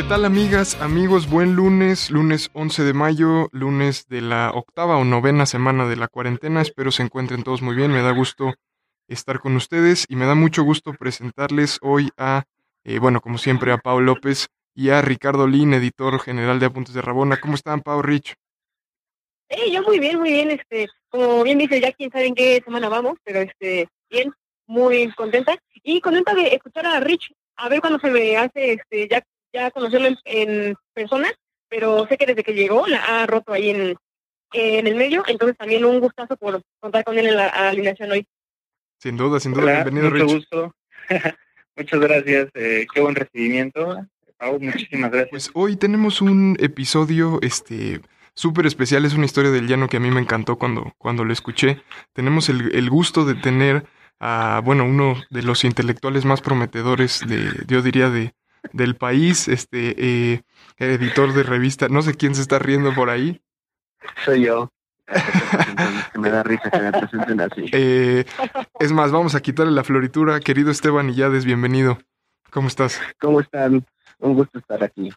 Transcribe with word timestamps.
¿Qué 0.00 0.08
tal 0.08 0.24
amigas, 0.24 0.80
amigos? 0.80 1.28
Buen 1.28 1.56
lunes, 1.56 2.10
lunes 2.10 2.48
11 2.54 2.84
de 2.84 2.94
mayo, 2.94 3.50
lunes 3.52 4.08
de 4.08 4.22
la 4.22 4.50
octava 4.50 4.96
o 4.96 5.04
novena 5.04 5.44
semana 5.44 5.86
de 5.86 5.96
la 5.96 6.08
cuarentena. 6.08 6.62
Espero 6.62 6.90
se 6.90 7.02
encuentren 7.02 7.42
todos 7.42 7.60
muy 7.60 7.76
bien. 7.76 7.92
Me 7.92 8.00
da 8.00 8.10
gusto 8.12 8.54
estar 9.08 9.40
con 9.40 9.56
ustedes 9.56 10.06
y 10.08 10.16
me 10.16 10.24
da 10.24 10.34
mucho 10.34 10.62
gusto 10.62 10.94
presentarles 10.94 11.78
hoy 11.82 12.08
a, 12.16 12.44
eh, 12.82 12.98
bueno, 12.98 13.20
como 13.20 13.36
siempre, 13.36 13.72
a 13.72 13.76
Pau 13.76 14.00
López 14.00 14.48
y 14.74 14.88
a 14.88 15.02
Ricardo 15.02 15.46
Lin, 15.46 15.74
editor 15.74 16.18
general 16.18 16.58
de 16.60 16.66
Apuntes 16.66 16.94
de 16.94 17.02
Rabona. 17.02 17.38
¿Cómo 17.38 17.54
están, 17.54 17.82
Pau, 17.82 18.00
Rich? 18.00 18.36
Eh, 19.50 19.70
yo 19.70 19.82
muy 19.82 19.98
bien, 19.98 20.18
muy 20.18 20.30
bien, 20.30 20.50
este, 20.50 20.88
como 21.10 21.42
bien 21.42 21.58
dice, 21.58 21.78
ya 21.78 21.92
quién 21.92 22.10
sabe 22.10 22.28
en 22.28 22.34
qué 22.34 22.62
semana 22.64 22.88
vamos, 22.88 23.18
pero 23.22 23.40
este, 23.40 23.86
bien, 24.08 24.32
muy 24.66 25.12
contenta 25.12 25.58
y 25.82 26.00
contenta 26.00 26.32
de 26.32 26.54
escuchar 26.54 26.86
a 26.86 27.00
Rich, 27.00 27.34
a 27.56 27.68
ver 27.68 27.82
cuándo 27.82 27.98
se 27.98 28.10
me 28.10 28.38
hace, 28.38 28.72
este, 28.72 29.06
ya, 29.06 29.22
ya 29.52 29.70
conocerlo 29.70 30.08
en, 30.08 30.18
en 30.24 30.74
persona, 30.92 31.28
pero 31.68 32.06
sé 32.08 32.16
que 32.16 32.26
desde 32.26 32.42
que 32.44 32.54
llegó 32.54 32.86
la 32.86 32.98
ha 33.22 33.26
roto 33.26 33.52
ahí 33.52 33.70
en, 33.70 33.96
en 34.52 34.86
el 34.86 34.94
medio, 34.96 35.22
entonces 35.26 35.56
también 35.56 35.84
un 35.84 36.00
gustazo 36.00 36.36
por 36.36 36.62
contar 36.80 37.04
con 37.04 37.18
él 37.18 37.26
en 37.28 37.36
la 37.36 37.46
alineación 37.48 38.10
hoy. 38.12 38.26
Sin 38.98 39.16
duda, 39.16 39.40
sin 39.40 39.52
duda, 39.52 39.62
Hola, 39.64 39.84
bienvenido, 39.84 40.10
mucho 40.10 40.24
Rich. 40.24 40.34
gusto. 40.34 40.74
Muchas 41.76 42.00
gracias. 42.00 42.48
eh, 42.54 42.86
qué 42.92 43.00
buen 43.00 43.14
recibimiento. 43.14 44.06
Pau, 44.36 44.58
muchísimas 44.60 45.10
gracias. 45.10 45.30
Pues 45.30 45.50
hoy 45.54 45.76
tenemos 45.76 46.20
un 46.20 46.56
episodio, 46.60 47.38
este, 47.42 48.00
súper 48.34 48.66
especial. 48.66 49.04
Es 49.04 49.14
una 49.14 49.24
historia 49.26 49.50
del 49.50 49.66
llano 49.66 49.88
que 49.88 49.96
a 49.96 50.00
mí 50.00 50.10
me 50.10 50.20
encantó 50.20 50.56
cuando, 50.58 50.92
cuando 50.98 51.24
lo 51.24 51.32
escuché. 51.32 51.82
Tenemos 52.12 52.48
el, 52.48 52.74
el 52.74 52.90
gusto 52.90 53.24
de 53.24 53.34
tener 53.34 53.86
a, 54.18 54.60
bueno, 54.64 54.84
uno 54.84 55.16
de 55.30 55.42
los 55.42 55.64
intelectuales 55.64 56.24
más 56.26 56.40
prometedores 56.42 57.20
de, 57.26 57.50
yo 57.66 57.80
diría, 57.82 58.10
de, 58.10 58.32
del 58.72 58.96
país, 58.96 59.48
este, 59.48 59.94
eh, 59.98 60.42
editor 60.78 61.32
de 61.32 61.42
revista. 61.42 61.88
No 61.88 62.02
sé 62.02 62.14
quién 62.14 62.34
se 62.34 62.42
está 62.42 62.58
riendo 62.58 62.94
por 62.94 63.10
ahí. 63.10 63.40
Soy 64.24 64.44
yo. 64.46 64.70
Me 66.14 66.30
da 66.30 66.42
risa 66.42 66.70
que 66.70 66.78
me 66.78 66.92
presenten 66.92 67.40
así. 67.40 67.64
Eh, 67.72 68.24
es 68.78 68.92
más, 68.92 69.10
vamos 69.10 69.34
a 69.34 69.40
quitarle 69.40 69.72
la 69.72 69.84
floritura. 69.84 70.40
Querido 70.40 70.70
Esteban 70.70 71.10
Illades, 71.10 71.44
bienvenido. 71.44 71.98
¿Cómo 72.50 72.68
estás? 72.68 73.00
¿Cómo 73.20 73.40
están? 73.40 73.84
Un 74.18 74.34
gusto 74.34 74.58
estar 74.58 74.82
aquí. 74.84 75.10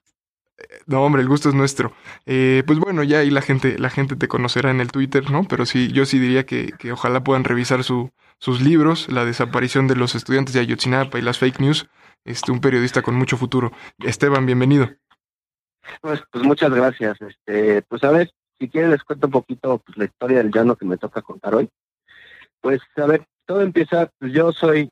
No, 0.85 1.03
hombre, 1.03 1.21
el 1.21 1.27
gusto 1.27 1.49
es 1.49 1.55
nuestro. 1.55 1.93
Eh, 2.25 2.63
pues 2.65 2.79
bueno, 2.79 3.03
ya 3.03 3.19
ahí 3.19 3.29
la 3.29 3.41
gente, 3.41 3.77
la 3.79 3.89
gente 3.89 4.15
te 4.15 4.27
conocerá 4.27 4.71
en 4.71 4.79
el 4.81 4.91
Twitter, 4.91 5.29
¿no? 5.29 5.43
Pero 5.43 5.65
sí, 5.65 5.91
yo 5.91 6.05
sí 6.05 6.19
diría 6.19 6.45
que, 6.45 6.71
que 6.77 6.91
ojalá 6.91 7.23
puedan 7.23 7.43
revisar 7.43 7.83
su, 7.83 8.11
sus 8.39 8.61
libros, 8.61 9.11
La 9.11 9.25
desaparición 9.25 9.87
de 9.87 9.95
los 9.95 10.15
estudiantes 10.15 10.53
de 10.53 10.61
Ayotzinapa 10.61 11.19
y 11.19 11.21
las 11.21 11.37
fake 11.39 11.59
news. 11.59 11.87
Este, 12.25 12.51
un 12.51 12.61
periodista 12.61 13.01
con 13.01 13.15
mucho 13.15 13.35
futuro. 13.35 13.71
Esteban, 13.99 14.45
bienvenido. 14.45 14.89
Pues, 16.01 16.23
pues 16.31 16.43
muchas 16.45 16.73
gracias. 16.73 17.17
Este, 17.21 17.81
pues 17.81 18.03
a 18.05 18.11
ver, 18.11 18.31
si 18.57 18.69
quieren 18.69 18.91
les 18.91 19.03
cuento 19.03 19.27
un 19.27 19.31
poquito 19.31 19.79
pues, 19.79 19.97
la 19.97 20.05
historia 20.05 20.37
del 20.37 20.51
llano 20.51 20.77
que 20.77 20.85
me 20.85 20.97
toca 20.97 21.21
contar 21.21 21.53
hoy. 21.53 21.69
Pues 22.61 22.81
a 22.95 23.05
ver, 23.05 23.25
todo 23.45 23.61
empieza, 23.61 24.09
pues 24.19 24.31
yo 24.31 24.53
soy 24.53 24.89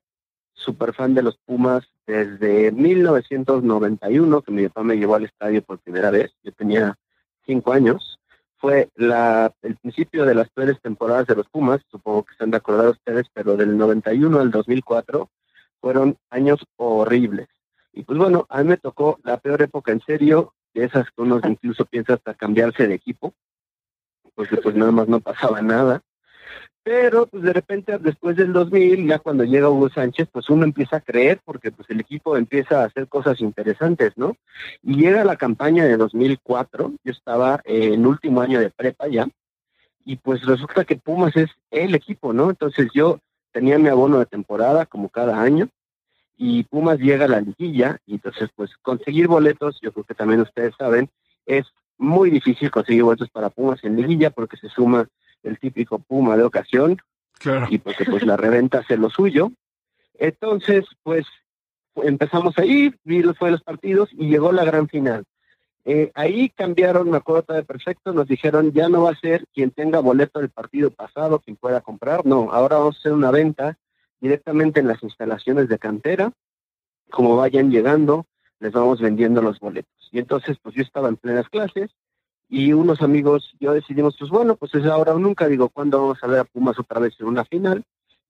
súper 0.53 0.93
fan 0.93 1.13
de 1.13 1.23
los 1.23 1.37
Pumas 1.37 1.87
desde 2.05 2.71
1991, 2.73 4.41
que 4.41 4.51
mi 4.51 4.67
papá 4.67 4.83
me 4.83 4.97
llevó 4.97 5.15
al 5.15 5.23
estadio 5.23 5.61
por 5.61 5.79
primera 5.79 6.11
vez. 6.11 6.33
Yo 6.43 6.51
tenía 6.51 6.95
cinco 7.45 7.71
años. 7.71 8.19
Fue 8.57 8.89
la, 8.95 9.53
el 9.61 9.77
principio 9.77 10.25
de 10.25 10.35
las 10.35 10.49
peores 10.49 10.79
temporadas 10.81 11.27
de 11.27 11.35
los 11.35 11.47
Pumas, 11.47 11.81
supongo 11.89 12.25
que 12.25 12.35
se 12.35 12.43
han 12.43 12.51
de 12.51 12.57
acordar 12.57 12.89
ustedes, 12.89 13.27
pero 13.33 13.55
del 13.55 13.77
91 13.77 14.37
al 14.37 14.51
2004 14.51 15.29
fueron 15.81 16.17
años 16.29 16.63
horribles. 16.77 17.47
Y 17.91 18.03
pues 18.03 18.17
bueno, 18.17 18.45
a 18.49 18.63
mí 18.63 18.69
me 18.69 18.77
tocó 18.77 19.19
la 19.23 19.37
peor 19.37 19.61
época 19.61 19.91
en 19.91 20.01
serio, 20.01 20.53
de 20.73 20.85
esas 20.85 21.05
que 21.07 21.21
uno 21.21 21.41
incluso 21.43 21.85
piensa 21.85 22.13
hasta 22.13 22.33
cambiarse 22.33 22.87
de 22.87 22.95
equipo, 22.95 23.33
porque 24.35 24.57
pues 24.57 24.75
nada 24.75 24.91
más 24.91 25.07
no 25.07 25.19
pasaba 25.19 25.61
nada. 25.61 26.01
Pero 26.83 27.27
pues 27.27 27.43
de 27.43 27.53
repente 27.53 27.99
después 27.99 28.35
del 28.35 28.53
2000, 28.53 29.07
ya 29.07 29.19
cuando 29.19 29.43
llega 29.43 29.69
Hugo 29.69 29.89
Sánchez, 29.89 30.29
pues 30.31 30.49
uno 30.49 30.63
empieza 30.63 30.97
a 30.97 31.01
creer 31.01 31.39
porque 31.45 31.71
pues 31.71 31.87
el 31.91 31.99
equipo 31.99 32.35
empieza 32.35 32.81
a 32.81 32.85
hacer 32.85 33.07
cosas 33.07 33.39
interesantes, 33.39 34.13
¿no? 34.15 34.35
Y 34.81 34.95
llega 34.95 35.23
la 35.23 35.35
campaña 35.35 35.85
de 35.85 35.97
2004, 35.97 36.93
yo 37.03 37.11
estaba 37.11 37.61
en 37.65 38.07
último 38.07 38.41
año 38.41 38.59
de 38.59 38.71
prepa 38.71 39.07
ya, 39.07 39.27
y 40.05 40.15
pues 40.15 40.43
resulta 40.43 40.83
que 40.83 40.95
Pumas 40.95 41.35
es 41.35 41.51
el 41.69 41.93
equipo, 41.93 42.33
¿no? 42.33 42.49
Entonces 42.49 42.87
yo 42.93 43.19
tenía 43.51 43.77
mi 43.77 43.89
abono 43.89 44.19
de 44.19 44.25
temporada 44.25 44.85
como 44.85 45.09
cada 45.09 45.41
año, 45.41 45.69
y 46.37 46.63
Pumas 46.63 46.97
llega 46.99 47.25
a 47.25 47.27
la 47.27 47.41
liguilla, 47.41 47.99
y 48.05 48.13
entonces 48.13 48.49
pues 48.55 48.71
conseguir 48.81 49.27
boletos, 49.27 49.79
yo 49.81 49.91
creo 49.91 50.05
que 50.05 50.15
también 50.15 50.41
ustedes 50.41 50.73
saben, 50.77 51.09
es 51.45 51.65
muy 51.97 52.29
difícil 52.31 52.71
conseguir 52.71 53.03
boletos 53.03 53.29
para 53.29 53.49
Pumas 53.49 53.83
en 53.83 53.95
liguilla 53.95 54.31
porque 54.31 54.57
se 54.57 54.69
suma 54.69 55.07
el 55.43 55.59
típico 55.59 55.99
Puma 55.99 56.35
de 56.37 56.43
ocasión 56.43 56.97
Claro. 57.39 57.67
y 57.69 57.79
porque 57.79 58.05
pues 58.05 58.23
la 58.23 58.37
reventa 58.37 58.79
hace 58.79 58.97
lo 58.97 59.09
suyo. 59.09 59.51
Entonces, 60.19 60.85
pues 61.01 61.25
empezamos 61.95 62.57
a 62.59 62.65
ir, 62.65 62.99
vi 63.03 63.23
los, 63.23 63.37
fue 63.37 63.49
los 63.49 63.63
partidos 63.63 64.09
y 64.13 64.29
llegó 64.29 64.51
la 64.51 64.63
gran 64.63 64.87
final. 64.87 65.23
Eh, 65.83 66.11
ahí 66.13 66.49
cambiaron, 66.49 67.09
me 67.09 67.17
acuerdo 67.17 67.43
todavía 67.43 67.65
perfecto, 67.65 68.13
nos 68.13 68.27
dijeron 68.27 68.71
ya 68.71 68.87
no 68.87 69.03
va 69.03 69.11
a 69.11 69.19
ser 69.19 69.45
quien 69.53 69.71
tenga 69.71 69.99
boleto 69.99 70.39
del 70.39 70.49
partido 70.49 70.91
pasado, 70.91 71.39
quien 71.39 71.57
pueda 71.57 71.81
comprar, 71.81 72.25
no, 72.25 72.51
ahora 72.51 72.77
vamos 72.77 72.97
a 72.97 72.99
hacer 72.99 73.13
una 73.13 73.31
venta 73.31 73.77
directamente 74.19 74.79
en 74.79 74.87
las 74.87 75.01
instalaciones 75.01 75.67
de 75.67 75.79
cantera, 75.79 76.31
como 77.09 77.35
vayan 77.35 77.71
llegando, 77.71 78.27
les 78.59 78.71
vamos 78.71 79.01
vendiendo 79.01 79.41
los 79.41 79.59
boletos. 79.59 80.09
Y 80.11 80.19
entonces, 80.19 80.57
pues 80.61 80.75
yo 80.75 80.83
estaba 80.83 81.09
en 81.09 81.17
plenas 81.17 81.49
clases 81.49 81.89
y 82.47 82.73
unos 82.73 83.01
amigos, 83.01 83.55
yo 83.59 83.73
decidimos, 83.73 84.15
pues 84.19 84.29
bueno, 84.29 84.55
pues 84.55 84.75
es 84.75 84.85
ahora 84.85 85.15
o 85.15 85.19
nunca, 85.19 85.47
digo, 85.47 85.69
¿cuándo 85.69 85.99
vamos 85.99 86.19
a 86.21 86.27
ver 86.27 86.39
a 86.39 86.43
Pumas 86.43 86.77
otra 86.77 86.99
vez 86.99 87.15
en 87.19 87.27
una 87.27 87.45
final? 87.45 87.83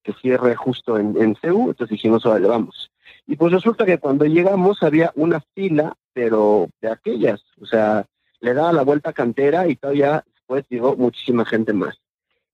Que 0.04 0.14
cierre 0.14 0.56
justo 0.56 0.98
en, 0.98 1.16
en 1.22 1.36
CEU, 1.36 1.70
entonces 1.70 1.90
dijimos, 1.90 2.26
órale, 2.26 2.48
vamos. 2.48 2.92
Y 3.28 3.36
pues 3.36 3.52
resulta 3.52 3.86
que 3.86 3.98
cuando 3.98 4.26
llegamos 4.26 4.82
había 4.84 5.12
una 5.16 5.42
fila, 5.54 5.96
pero 6.14 6.70
de 6.82 6.90
aquellas, 6.90 7.44
o 7.62 7.66
sea, 7.66 8.06
le 8.40 8.54
daba 8.54 8.74
la 8.74 8.84
vuelta 8.84 9.14
cantera 9.14 9.68
y 9.68 9.76
todavía 9.76 10.24
después 10.34 10.66
llegó 10.70 10.96
muchísima 10.96 11.46
gente 11.46 11.74
más. 11.74 12.02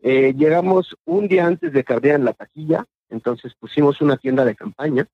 Eh, 0.02 0.34
llegamos 0.38 0.96
un 1.06 1.28
día 1.28 1.48
antes 1.48 1.74
de 1.74 1.84
que 1.84 1.94
abrieran 1.94 2.26
la 2.26 2.34
taquilla, 2.34 2.86
entonces 3.10 3.56
pusimos 3.56 4.02
una 4.02 4.18
tienda 4.18 4.46
de 4.46 4.56
campaña 4.56 5.08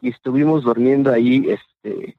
y 0.00 0.10
estuvimos 0.10 0.62
durmiendo 0.62 1.12
ahí, 1.12 1.50
este, 1.50 2.16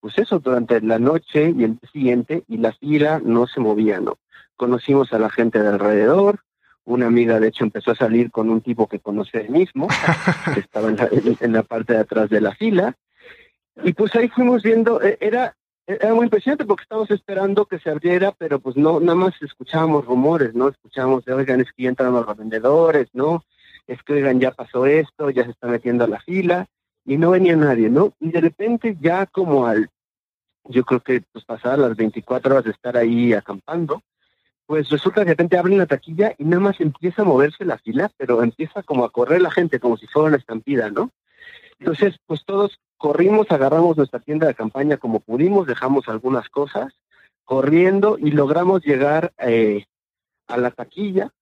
pues 0.00 0.18
eso, 0.18 0.38
durante 0.38 0.80
la 0.80 0.98
noche 0.98 1.54
y 1.56 1.64
el 1.64 1.78
día 1.78 1.90
siguiente, 1.92 2.44
y 2.48 2.56
la 2.56 2.72
fila 2.72 3.20
no 3.22 3.46
se 3.46 3.60
movía, 3.60 4.00
¿no? 4.00 4.18
Conocimos 4.56 5.12
a 5.12 5.18
la 5.18 5.30
gente 5.30 5.60
de 5.62 5.68
alrededor, 5.68 6.40
una 6.94 7.06
amiga 7.06 7.38
de 7.40 7.48
hecho 7.48 7.64
empezó 7.64 7.90
a 7.92 7.96
salir 7.96 8.30
con 8.30 8.48
un 8.50 8.60
tipo 8.60 8.86
que 8.86 8.98
conoce 9.00 9.40
él 9.42 9.50
mismo, 9.50 9.88
que 10.54 10.60
estaba 10.60 10.88
en 10.88 10.96
la, 10.96 11.08
en- 11.40 11.52
la 11.52 11.62
parte 11.62 11.92
de 11.94 12.00
atrás 12.00 12.30
de 12.30 12.40
la 12.40 12.54
fila, 12.54 12.94
y 13.84 13.92
pues 13.92 14.14
ahí 14.16 14.28
fuimos 14.28 14.62
viendo, 14.62 15.00
eh, 15.02 15.16
era, 15.20 15.54
era 15.86 16.12
muy 16.14 16.24
impresionante 16.24 16.64
porque 16.64 16.82
estábamos 16.82 17.10
esperando 17.10 17.66
que 17.66 17.78
se 17.78 17.90
abriera, 17.90 18.32
pero 18.36 18.58
pues 18.58 18.76
no, 18.76 19.00
nada 19.00 19.14
más 19.14 19.34
escuchábamos 19.40 20.04
rumores, 20.06 20.54
¿no? 20.54 20.68
Escuchábamos 20.68 21.24
de, 21.24 21.32
oigan, 21.34 21.60
es 21.60 21.70
que 21.72 21.84
ya 21.84 21.88
entraron 21.90 22.14
los 22.14 22.36
vendedores, 22.36 23.08
¿no? 23.12 23.44
Es 23.86 24.02
que, 24.02 24.14
oigan, 24.14 24.40
ya 24.40 24.50
pasó 24.50 24.84
esto, 24.86 25.30
ya 25.30 25.44
se 25.44 25.50
está 25.52 25.66
metiendo 25.68 26.04
a 26.04 26.08
la 26.08 26.20
fila, 26.20 26.66
y 27.04 27.16
no 27.16 27.30
venía 27.30 27.56
nadie, 27.56 27.88
¿no? 27.88 28.12
Y 28.20 28.30
de 28.30 28.40
repente 28.40 28.96
ya 29.00 29.26
como 29.26 29.66
al, 29.66 29.88
yo 30.64 30.84
creo 30.84 31.00
que 31.00 31.22
pues 31.32 31.44
pasadas 31.44 31.78
las 31.78 31.96
24 31.96 32.52
horas 32.52 32.64
de 32.64 32.72
estar 32.72 32.96
ahí 32.96 33.32
acampando, 33.32 34.02
pues 34.68 34.90
resulta 34.90 35.22
que 35.22 35.28
de 35.28 35.32
repente 35.32 35.56
abren 35.56 35.78
la 35.78 35.86
taquilla 35.86 36.34
y 36.36 36.44
nada 36.44 36.60
más 36.60 36.78
empieza 36.78 37.22
a 37.22 37.24
moverse 37.24 37.64
la 37.64 37.78
fila, 37.78 38.10
pero 38.18 38.42
empieza 38.42 38.82
como 38.82 39.06
a 39.06 39.10
correr 39.10 39.40
la 39.40 39.50
gente, 39.50 39.80
como 39.80 39.96
si 39.96 40.06
fuera 40.06 40.28
una 40.28 40.36
estampida, 40.36 40.90
¿no? 40.90 41.10
Entonces, 41.78 42.16
pues 42.26 42.44
todos 42.44 42.78
corrimos, 42.98 43.50
agarramos 43.50 43.96
nuestra 43.96 44.20
tienda 44.20 44.46
de 44.46 44.54
campaña 44.54 44.98
como 44.98 45.20
pudimos, 45.20 45.66
dejamos 45.66 46.06
algunas 46.10 46.50
cosas, 46.50 46.92
corriendo 47.44 48.18
y 48.18 48.30
logramos 48.30 48.84
llegar 48.84 49.32
eh, 49.38 49.86
a 50.48 50.58
la 50.58 50.70
taquilla 50.70 51.32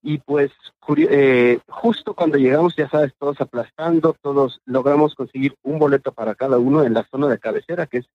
y 0.00 0.18
pues 0.18 0.52
eh, 0.98 1.58
justo 1.66 2.14
cuando 2.14 2.38
llegamos, 2.38 2.76
ya 2.76 2.88
sabes, 2.88 3.12
todos 3.18 3.40
aplastando, 3.40 4.14
todos 4.22 4.60
logramos 4.66 5.16
conseguir 5.16 5.56
un 5.64 5.80
boleto 5.80 6.12
para 6.12 6.36
cada 6.36 6.58
uno 6.58 6.84
en 6.84 6.94
la 6.94 7.02
zona 7.10 7.26
de 7.26 7.40
cabecera, 7.40 7.88
que 7.88 7.98
es 7.98 8.06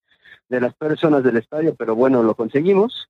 de 0.47 0.61
las 0.61 0.73
peores 0.73 1.01
zonas 1.01 1.21
del 1.25 1.35
estadio, 1.35 1.75
pero 1.75 1.95
bueno, 1.95 2.23
lo 2.23 2.33
conseguimos. 2.33 3.09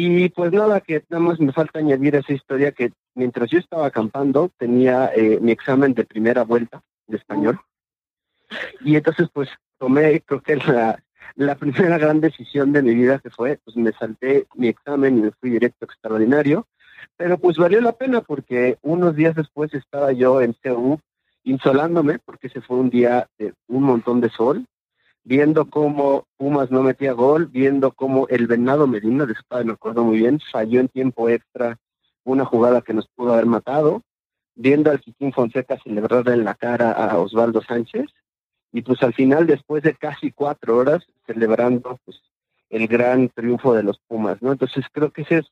Y 0.00 0.28
pues 0.28 0.52
nada, 0.52 0.80
que 0.80 1.02
nada 1.08 1.20
más 1.20 1.40
me 1.40 1.52
falta 1.52 1.80
añadir 1.80 2.14
esa 2.14 2.32
historia 2.32 2.70
que 2.70 2.92
mientras 3.16 3.50
yo 3.50 3.58
estaba 3.58 3.86
acampando 3.86 4.48
tenía 4.56 5.10
eh, 5.12 5.40
mi 5.40 5.50
examen 5.50 5.92
de 5.92 6.04
primera 6.04 6.44
vuelta 6.44 6.84
de 7.08 7.16
español. 7.16 7.58
Y 8.82 8.94
entonces 8.94 9.28
pues 9.32 9.48
tomé, 9.76 10.20
creo 10.20 10.40
que 10.40 10.54
la, 10.54 11.02
la 11.34 11.56
primera 11.56 11.98
gran 11.98 12.20
decisión 12.20 12.72
de 12.72 12.82
mi 12.82 12.94
vida 12.94 13.18
que 13.18 13.30
fue, 13.30 13.58
pues 13.64 13.76
me 13.76 13.90
salté 13.90 14.46
mi 14.54 14.68
examen 14.68 15.18
y 15.18 15.22
me 15.22 15.30
fui 15.32 15.50
directo 15.50 15.84
extraordinario. 15.84 16.68
Pero 17.16 17.36
pues 17.36 17.56
valió 17.56 17.80
la 17.80 17.90
pena 17.90 18.20
porque 18.20 18.78
unos 18.82 19.16
días 19.16 19.34
después 19.34 19.74
estaba 19.74 20.12
yo 20.12 20.40
en 20.40 20.54
CEU 20.62 21.00
insolándome 21.42 22.20
porque 22.20 22.48
se 22.50 22.60
fue 22.60 22.76
un 22.76 22.90
día 22.90 23.26
de 23.36 23.52
un 23.66 23.82
montón 23.82 24.20
de 24.20 24.30
sol, 24.30 24.64
viendo 25.28 25.68
cómo 25.68 26.26
Pumas 26.38 26.70
no 26.70 26.82
metía 26.82 27.12
gol, 27.12 27.48
viendo 27.48 27.92
cómo 27.92 28.26
el 28.28 28.46
Venado 28.46 28.86
Medina, 28.86 29.26
de 29.26 29.34
su 29.34 29.42
me 29.62 29.74
acuerdo 29.74 30.02
muy 30.02 30.16
bien, 30.16 30.40
falló 30.50 30.80
en 30.80 30.88
tiempo 30.88 31.28
extra 31.28 31.78
una 32.24 32.46
jugada 32.46 32.80
que 32.80 32.94
nos 32.94 33.06
pudo 33.08 33.34
haber 33.34 33.44
matado, 33.44 34.02
viendo 34.54 34.90
al 34.90 35.00
Quiquín 35.00 35.34
Fonseca 35.34 35.78
celebrarle 35.84 36.32
en 36.32 36.44
la 36.44 36.54
cara 36.54 36.92
a 36.92 37.18
Osvaldo 37.18 37.60
Sánchez, 37.60 38.06
y 38.72 38.80
pues 38.80 39.02
al 39.02 39.12
final, 39.12 39.46
después 39.46 39.82
de 39.82 39.94
casi 39.94 40.32
cuatro 40.32 40.78
horas, 40.78 41.04
celebrando 41.26 41.98
pues 42.06 42.22
el 42.70 42.88
gran 42.88 43.28
triunfo 43.28 43.74
de 43.74 43.82
los 43.82 43.98
Pumas, 44.08 44.40
¿no? 44.40 44.52
Entonces 44.52 44.86
creo 44.90 45.10
que 45.10 45.22
esa 45.22 45.38
es 45.40 45.46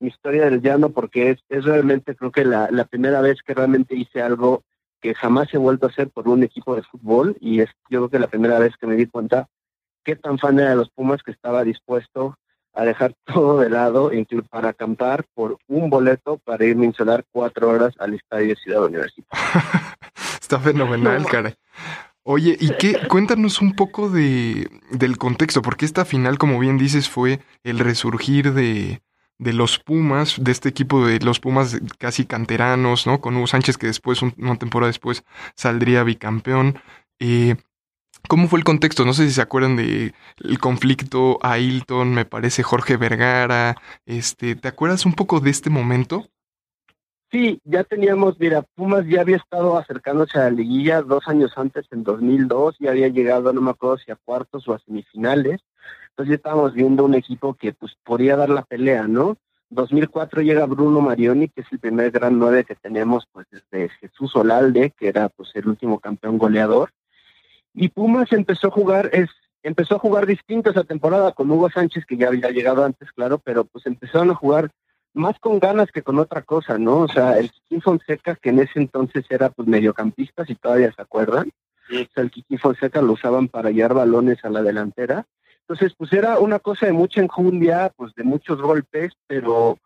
mi 0.00 0.08
historia 0.08 0.46
del 0.46 0.62
llano 0.62 0.90
porque 0.90 1.30
es, 1.30 1.38
es 1.48 1.64
realmente 1.64 2.16
creo 2.16 2.32
que 2.32 2.44
la, 2.44 2.68
la 2.72 2.86
primera 2.86 3.20
vez 3.20 3.40
que 3.46 3.54
realmente 3.54 3.94
hice 3.94 4.20
algo 4.20 4.64
que 5.02 5.14
jamás 5.14 5.52
he 5.52 5.58
vuelto 5.58 5.86
a 5.86 5.90
hacer 5.90 6.08
por 6.08 6.28
un 6.28 6.42
equipo 6.44 6.74
de 6.76 6.82
fútbol 6.82 7.36
y 7.40 7.60
es 7.60 7.68
yo 7.90 7.98
creo 7.98 8.08
que 8.08 8.18
la 8.20 8.28
primera 8.28 8.58
vez 8.58 8.74
que 8.78 8.86
me 8.86 8.94
di 8.94 9.06
cuenta 9.06 9.48
qué 10.04 10.16
tan 10.16 10.38
fan 10.38 10.58
era 10.58 10.70
de 10.70 10.76
los 10.76 10.90
Pumas 10.90 11.22
que 11.22 11.32
estaba 11.32 11.64
dispuesto 11.64 12.38
a 12.72 12.84
dejar 12.84 13.14
todo 13.26 13.60
de 13.60 13.68
lado 13.68 14.12
incluso 14.12 14.48
para 14.48 14.70
acampar 14.70 15.24
por 15.34 15.58
un 15.66 15.90
boleto 15.90 16.38
para 16.38 16.64
irme 16.64 16.84
a 16.84 16.90
insolar 16.90 17.24
cuatro 17.32 17.68
horas 17.68 17.94
al 17.98 18.14
estadio 18.14 18.54
Ciudad 18.56 18.84
Universitaria. 18.84 19.42
Está 20.40 20.58
fenomenal, 20.60 21.26
caray. 21.26 21.54
Oye, 22.24 22.56
¿y 22.60 22.70
qué? 22.76 23.08
Cuéntanos 23.08 23.60
un 23.60 23.74
poco 23.74 24.08
de, 24.08 24.68
del 24.90 25.18
contexto, 25.18 25.60
porque 25.60 25.84
esta 25.84 26.04
final, 26.04 26.38
como 26.38 26.58
bien 26.60 26.78
dices, 26.78 27.08
fue 27.08 27.40
el 27.64 27.80
resurgir 27.80 28.52
de, 28.52 29.00
de 29.38 29.52
los 29.52 29.78
Pumas, 29.78 30.36
de 30.42 30.52
este 30.52 30.68
equipo 30.68 31.06
de 31.06 31.18
los 31.20 31.40
Pumas 31.40 31.80
casi 31.98 32.26
canteranos, 32.26 33.06
¿no? 33.06 33.20
Con 33.20 33.36
Hugo 33.36 33.46
Sánchez, 33.46 33.76
que 33.76 33.86
después, 33.86 34.22
una 34.22 34.56
temporada 34.56 34.88
después, 34.88 35.24
saldría 35.54 36.04
bicampeón. 36.04 36.78
Eh, 37.18 37.56
¿Cómo 38.28 38.48
fue 38.48 38.58
el 38.60 38.64
contexto? 38.64 39.04
No 39.04 39.12
sé 39.14 39.26
si 39.26 39.34
se 39.34 39.42
acuerdan 39.42 39.76
de 39.76 40.14
el 40.42 40.58
conflicto 40.58 41.38
a 41.42 41.58
Hilton, 41.58 42.14
me 42.14 42.24
parece 42.24 42.62
Jorge 42.62 42.96
Vergara. 42.96 43.76
Este, 44.06 44.54
¿te 44.54 44.68
acuerdas 44.68 45.04
un 45.06 45.14
poco 45.14 45.40
de 45.40 45.50
este 45.50 45.70
momento? 45.70 46.28
Sí, 47.32 47.60
ya 47.64 47.82
teníamos, 47.82 48.38
mira, 48.38 48.62
Pumas 48.74 49.06
ya 49.06 49.22
había 49.22 49.38
estado 49.38 49.78
acercándose 49.78 50.38
a 50.38 50.44
la 50.44 50.50
liguilla 50.50 51.00
dos 51.00 51.26
años 51.26 51.52
antes, 51.56 51.86
en 51.90 52.04
2002, 52.04 52.76
y 52.78 52.88
había 52.88 53.08
llegado, 53.08 53.52
no 53.54 53.62
me 53.62 53.70
acuerdo 53.70 53.96
si 53.98 54.12
a 54.12 54.16
cuartos 54.16 54.68
o 54.68 54.74
a 54.74 54.78
semifinales. 54.80 55.62
Entonces 56.12 56.30
ya 56.30 56.36
estábamos 56.36 56.74
viendo 56.74 57.04
un 57.04 57.14
equipo 57.14 57.54
que 57.54 57.72
pues 57.72 57.92
podía 58.04 58.36
dar 58.36 58.50
la 58.50 58.62
pelea, 58.62 59.08
¿no? 59.08 59.36
2004 59.70 60.42
llega 60.42 60.66
Bruno 60.66 61.00
Marioni, 61.00 61.48
que 61.48 61.62
es 61.62 61.66
el 61.72 61.78
primer 61.78 62.10
gran 62.10 62.38
nueve 62.38 62.64
que 62.64 62.74
tenemos 62.74 63.26
pues 63.32 63.46
desde 63.50 63.88
Jesús 63.88 64.36
Olalde, 64.36 64.90
que 64.90 65.08
era 65.08 65.30
pues 65.30 65.50
el 65.54 65.66
último 65.66 65.98
campeón 65.98 66.36
goleador. 66.36 66.90
Y 67.72 67.88
Pumas 67.88 68.30
empezó 68.32 68.66
a 68.68 68.70
jugar, 68.70 69.08
es, 69.14 69.30
empezó 69.62 69.96
a 69.96 69.98
jugar 69.98 70.26
distinto 70.26 70.70
esa 70.70 70.84
temporada 70.84 71.32
con 71.32 71.50
Hugo 71.50 71.70
Sánchez, 71.70 72.04
que 72.04 72.18
ya 72.18 72.28
había 72.28 72.50
llegado 72.50 72.84
antes, 72.84 73.10
claro, 73.12 73.38
pero 73.38 73.64
pues 73.64 73.86
empezaron 73.86 74.30
a 74.30 74.34
jugar 74.34 74.70
más 75.14 75.38
con 75.38 75.58
ganas 75.58 75.90
que 75.90 76.02
con 76.02 76.18
otra 76.18 76.42
cosa, 76.42 76.76
¿no? 76.76 76.98
O 76.98 77.08
sea, 77.08 77.38
el 77.38 77.50
Kikín 77.50 77.80
Fonseca, 77.80 78.36
que 78.36 78.50
en 78.50 78.60
ese 78.60 78.78
entonces 78.78 79.24
era 79.30 79.48
pues 79.48 79.66
mediocampista, 79.66 80.44
si 80.44 80.54
todavía 80.54 80.92
se 80.92 81.00
acuerdan, 81.00 81.50
o 81.90 82.12
sea, 82.14 82.22
el 82.22 82.30
Kikín 82.30 82.58
Fonseca 82.58 83.02
lo 83.02 83.12
usaban 83.12 83.48
para 83.48 83.70
llevar 83.70 83.94
balones 83.94 84.44
a 84.44 84.50
la 84.50 84.62
delantera. 84.62 85.26
Entonces, 85.62 85.94
pues 85.96 86.12
era 86.12 86.38
una 86.38 86.58
cosa 86.58 86.86
de 86.86 86.92
mucha 86.92 87.20
enjundia, 87.20 87.92
pues 87.96 88.14
de 88.14 88.24
muchos 88.24 88.60
golpes, 88.60 89.12
pero 89.26 89.78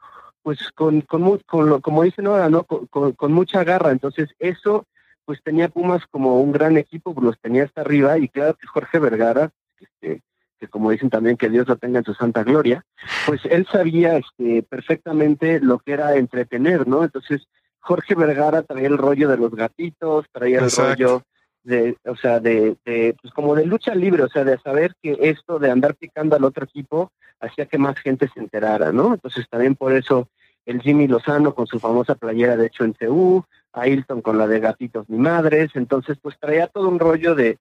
pues 0.43 0.71
con, 0.73 1.01
con, 1.03 1.39
con 1.41 1.81
como 1.81 2.03
dicen 2.03 2.27
ahora, 2.27 2.49
¿no? 2.49 2.65
Con, 2.65 3.13
con, 3.13 3.33
mucha 3.33 3.65
garra. 3.65 3.91
Entonces, 3.91 4.31
eso, 4.39 4.87
pues 5.25 5.43
tenía 5.43 5.69
Pumas 5.69 6.03
como 6.11 6.41
un 6.41 6.53
gran 6.53 6.77
equipo, 6.77 7.15
pues 7.15 7.25
los 7.25 7.41
tenía 7.41 7.65
hasta 7.65 7.81
arriba, 7.81 8.17
y 8.19 8.29
claro 8.29 8.55
que 8.55 8.67
Jorge 8.67 8.99
Vergara, 8.99 9.51
este, 9.79 10.23
que 10.59 10.69
como 10.69 10.91
dicen 10.91 11.11
también 11.11 11.37
que 11.37 11.51
Dios 11.51 11.69
lo 11.69 11.77
tenga 11.77 11.99
en 11.99 12.05
su 12.05 12.15
santa 12.15 12.45
gloria, 12.45 12.85
pues 13.27 13.41
él 13.45 13.67
sabía 13.71 14.17
este, 14.19 14.63
perfectamente 14.63 15.61
lo 15.61 15.79
que 15.81 15.93
era 15.93 16.17
entretener, 16.17 16.87
¿no? 16.87 17.05
Entonces, 17.05 17.49
Jorge 17.81 18.15
Vergara 18.15 18.63
traía 18.63 18.89
el 18.89 18.99
rollo 18.99 19.29
de 19.29 19.37
los 19.37 19.55
gatitos, 19.55 20.27
traía 20.33 20.61
el 20.61 20.71
rollo 20.71 21.23
de, 21.67 21.97
o 22.05 22.17
sea, 22.17 22.41
de, 22.41 22.77
de, 22.85 23.17
pues 23.21 23.35
como 23.35 23.55
de 23.55 23.67
lucha 23.67 23.95
libre, 23.95 24.23
o 24.23 24.29
sea, 24.29 24.45
de 24.45 24.59
saber 24.59 24.95
que 25.03 25.19
esto 25.21 25.59
de 25.59 25.71
andar 25.71 25.95
picando 25.97 26.37
al 26.37 26.45
otro 26.45 26.65
equipo 26.65 27.11
hacía 27.41 27.67
que 27.67 27.77
más 27.77 27.99
gente 27.99 28.29
se 28.33 28.41
enterara, 28.41 28.93
¿no? 28.93 29.15
Entonces 29.15 29.47
también 29.51 29.75
por 29.75 29.93
eso 29.93 30.29
el 30.65 30.81
Jimmy 30.81 31.09
Lozano 31.09 31.55
con 31.55 31.67
su 31.67 31.79
famosa 31.79 32.15
playera 32.15 32.57
de 32.57 32.67
hecho 32.67 32.85
en 32.85 32.93
CU, 32.93 33.45
Ailton 33.73 34.23
con 34.23 34.39
la 34.39 34.47
de 34.47 34.61
Gatitos 34.61 35.09
Mi 35.09 35.19
Madres, 35.19 35.71
entonces 35.75 36.19
pues 36.23 36.39
traía 36.39 36.69
todo 36.69 36.89
un 36.89 36.99
rollo 36.99 37.35
de, 37.35 37.59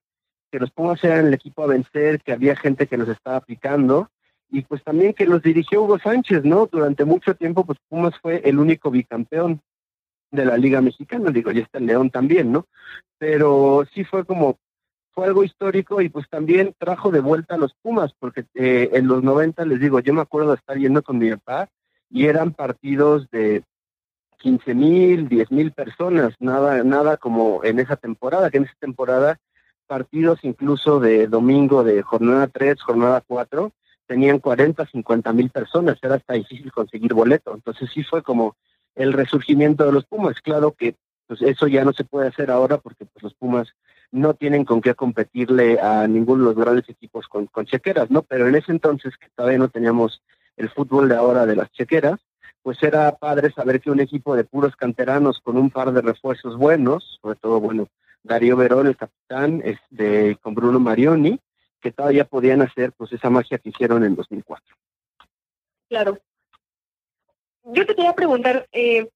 que 0.50 0.60
los 0.60 0.70
Pumas 0.70 1.02
eran 1.02 1.26
el 1.26 1.34
equipo 1.34 1.64
a 1.64 1.66
vencer, 1.66 2.20
que 2.22 2.32
había 2.32 2.56
gente 2.56 2.86
que 2.86 2.96
nos 2.96 3.08
estaba 3.08 3.36
aplicando 3.36 4.08
y 4.48 4.62
pues 4.62 4.82
también 4.84 5.12
que 5.14 5.26
los 5.26 5.42
dirigió 5.42 5.82
Hugo 5.82 5.98
Sánchez, 5.98 6.44
¿no? 6.44 6.66
Durante 6.70 7.04
mucho 7.04 7.34
tiempo 7.34 7.66
pues 7.66 7.78
Pumas 7.88 8.14
fue 8.22 8.40
el 8.44 8.58
único 8.58 8.90
bicampeón 8.90 9.60
de 10.36 10.44
la 10.44 10.56
Liga 10.56 10.80
Mexicana, 10.80 11.30
digo, 11.30 11.50
ya 11.50 11.62
está 11.62 11.78
el 11.78 11.86
León 11.86 12.10
también, 12.10 12.52
¿no? 12.52 12.66
Pero 13.18 13.84
sí 13.92 14.04
fue 14.04 14.24
como, 14.24 14.58
fue 15.12 15.26
algo 15.26 15.42
histórico 15.42 16.00
y 16.00 16.08
pues 16.08 16.28
también 16.28 16.74
trajo 16.78 17.10
de 17.10 17.20
vuelta 17.20 17.54
a 17.54 17.58
los 17.58 17.74
Pumas, 17.82 18.12
porque 18.18 18.44
eh, 18.54 18.90
en 18.92 19.08
los 19.08 19.22
90, 19.22 19.64
les 19.64 19.80
digo, 19.80 19.98
yo 20.00 20.14
me 20.14 20.20
acuerdo 20.20 20.50
de 20.50 20.56
estar 20.56 20.76
yendo 20.76 21.02
con 21.02 21.18
mi 21.18 21.30
papá 21.30 21.68
y 22.10 22.26
eran 22.26 22.52
partidos 22.52 23.28
de 23.30 23.64
15 24.38 24.74
mil, 24.74 25.28
10 25.28 25.50
mil 25.50 25.72
personas, 25.72 26.34
nada, 26.38 26.84
nada 26.84 27.16
como 27.16 27.64
en 27.64 27.80
esa 27.80 27.96
temporada, 27.96 28.50
que 28.50 28.58
en 28.58 28.64
esa 28.64 28.76
temporada 28.78 29.38
partidos 29.86 30.40
incluso 30.42 31.00
de 31.00 31.26
domingo 31.26 31.84
de 31.84 32.02
jornada 32.02 32.48
3, 32.48 32.80
jornada 32.82 33.22
4, 33.26 33.72
tenían 34.06 34.38
40, 34.38 34.86
50 34.86 35.32
mil 35.32 35.50
personas, 35.50 35.98
era 36.02 36.16
hasta 36.16 36.34
difícil 36.34 36.70
conseguir 36.72 37.12
boleto. 37.14 37.54
Entonces 37.54 37.90
sí 37.92 38.04
fue 38.04 38.22
como 38.22 38.56
el 38.96 39.12
resurgimiento 39.12 39.84
de 39.84 39.92
los 39.92 40.04
Pumas. 40.06 40.40
Claro 40.40 40.72
que 40.72 40.96
pues 41.26 41.42
eso 41.42 41.66
ya 41.66 41.84
no 41.84 41.92
se 41.92 42.04
puede 42.04 42.28
hacer 42.28 42.50
ahora 42.50 42.78
porque 42.78 43.04
pues 43.04 43.22
los 43.22 43.34
Pumas 43.34 43.68
no 44.10 44.34
tienen 44.34 44.64
con 44.64 44.80
qué 44.80 44.94
competirle 44.94 45.80
a 45.80 46.06
ninguno 46.06 46.44
de 46.44 46.54
los 46.54 46.64
grandes 46.64 46.88
equipos 46.88 47.26
con, 47.28 47.46
con 47.46 47.66
chequeras, 47.66 48.10
¿no? 48.10 48.22
Pero 48.22 48.48
en 48.48 48.54
ese 48.54 48.72
entonces 48.72 49.16
que 49.16 49.28
todavía 49.34 49.58
no 49.58 49.68
teníamos 49.68 50.22
el 50.56 50.70
fútbol 50.70 51.08
de 51.08 51.16
ahora 51.16 51.46
de 51.46 51.56
las 51.56 51.70
chequeras, 51.72 52.20
pues 52.62 52.82
era 52.82 53.14
padre 53.16 53.52
saber 53.52 53.80
que 53.80 53.90
un 53.90 54.00
equipo 54.00 54.34
de 54.34 54.44
puros 54.44 54.74
canteranos 54.76 55.40
con 55.40 55.56
un 55.56 55.70
par 55.70 55.92
de 55.92 56.00
refuerzos 56.00 56.56
buenos, 56.56 57.18
sobre 57.22 57.38
todo, 57.38 57.60
bueno, 57.60 57.88
Darío 58.22 58.56
Verón, 58.56 58.86
el 58.86 58.96
capitán, 58.96 59.62
este, 59.64 60.36
con 60.36 60.54
Bruno 60.54 60.80
Marioni, 60.80 61.38
que 61.80 61.92
todavía 61.92 62.24
podían 62.24 62.62
hacer 62.62 62.92
pues 62.92 63.12
esa 63.12 63.30
magia 63.30 63.58
que 63.58 63.68
hicieron 63.68 64.02
en 64.04 64.16
2004. 64.16 64.76
Claro. 65.88 66.18
Yo 67.66 67.84
te 67.84 67.94
quería 67.94 68.14
preguntar, 68.14 68.66
eh, 68.72 69.08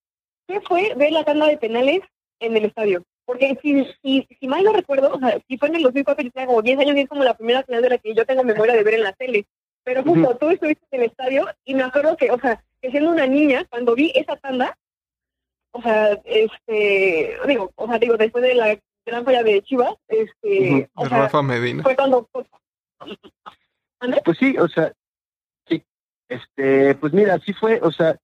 ¿qué 0.46 0.60
fue 0.60 0.94
ver 0.96 1.12
la 1.12 1.24
tanda 1.24 1.46
de 1.46 1.56
penales 1.56 2.00
en 2.40 2.56
el 2.56 2.64
estadio? 2.64 3.04
Porque 3.24 3.56
si, 3.62 3.84
si, 4.02 4.26
si 4.40 4.48
mal 4.48 4.64
no 4.64 4.72
recuerdo, 4.72 5.12
o 5.14 5.18
sea, 5.20 5.38
si 5.46 5.56
fue 5.56 5.68
en 5.68 5.76
el 5.76 5.82
2004, 5.82 6.24
yo 6.24 6.30
tenía 6.32 6.46
como 6.48 6.62
10 6.62 6.80
años 6.80 6.96
y 6.96 7.00
es 7.00 7.08
como 7.08 7.22
la 7.22 7.34
primera 7.34 7.62
final 7.62 7.82
de 7.82 7.90
la 7.90 7.98
que 7.98 8.12
yo 8.12 8.26
tengo 8.26 8.42
memoria 8.42 8.74
de 8.74 8.82
ver 8.82 8.94
en 8.94 9.04
la 9.04 9.12
tele. 9.12 9.46
Pero 9.84 10.02
justo 10.02 10.36
tú 10.36 10.50
estuviste 10.50 10.84
en 10.90 11.02
el 11.02 11.10
estadio 11.10 11.46
y 11.64 11.74
me 11.74 11.84
acuerdo 11.84 12.16
que, 12.16 12.32
o 12.32 12.40
sea, 12.40 12.62
que 12.82 12.90
siendo 12.90 13.10
una 13.10 13.26
niña, 13.26 13.64
cuando 13.70 13.94
vi 13.94 14.12
esa 14.14 14.36
tanda, 14.36 14.76
o 15.72 15.80
sea, 15.80 16.20
este, 16.24 17.36
digo, 17.46 17.70
o 17.76 17.86
sea, 17.86 17.98
digo, 17.98 18.16
después 18.16 18.42
de 18.42 18.54
la 18.56 18.78
gran 19.06 19.24
falla 19.24 19.42
de 19.42 19.62
Chivas, 19.62 19.94
este, 20.08 20.90
o 20.94 21.06
sea, 21.06 21.18
Rafa 21.18 21.42
Medina. 21.42 21.82
Fue 21.82 21.94
cuando 21.94 22.28
Pues 24.24 24.38
sí, 24.38 24.58
o 24.58 24.68
sea, 24.68 24.92
sí, 25.68 25.84
este, 26.28 26.96
pues 26.96 27.12
mira, 27.12 27.38
sí 27.38 27.52
fue, 27.52 27.78
o 27.80 27.92
sea, 27.92 28.18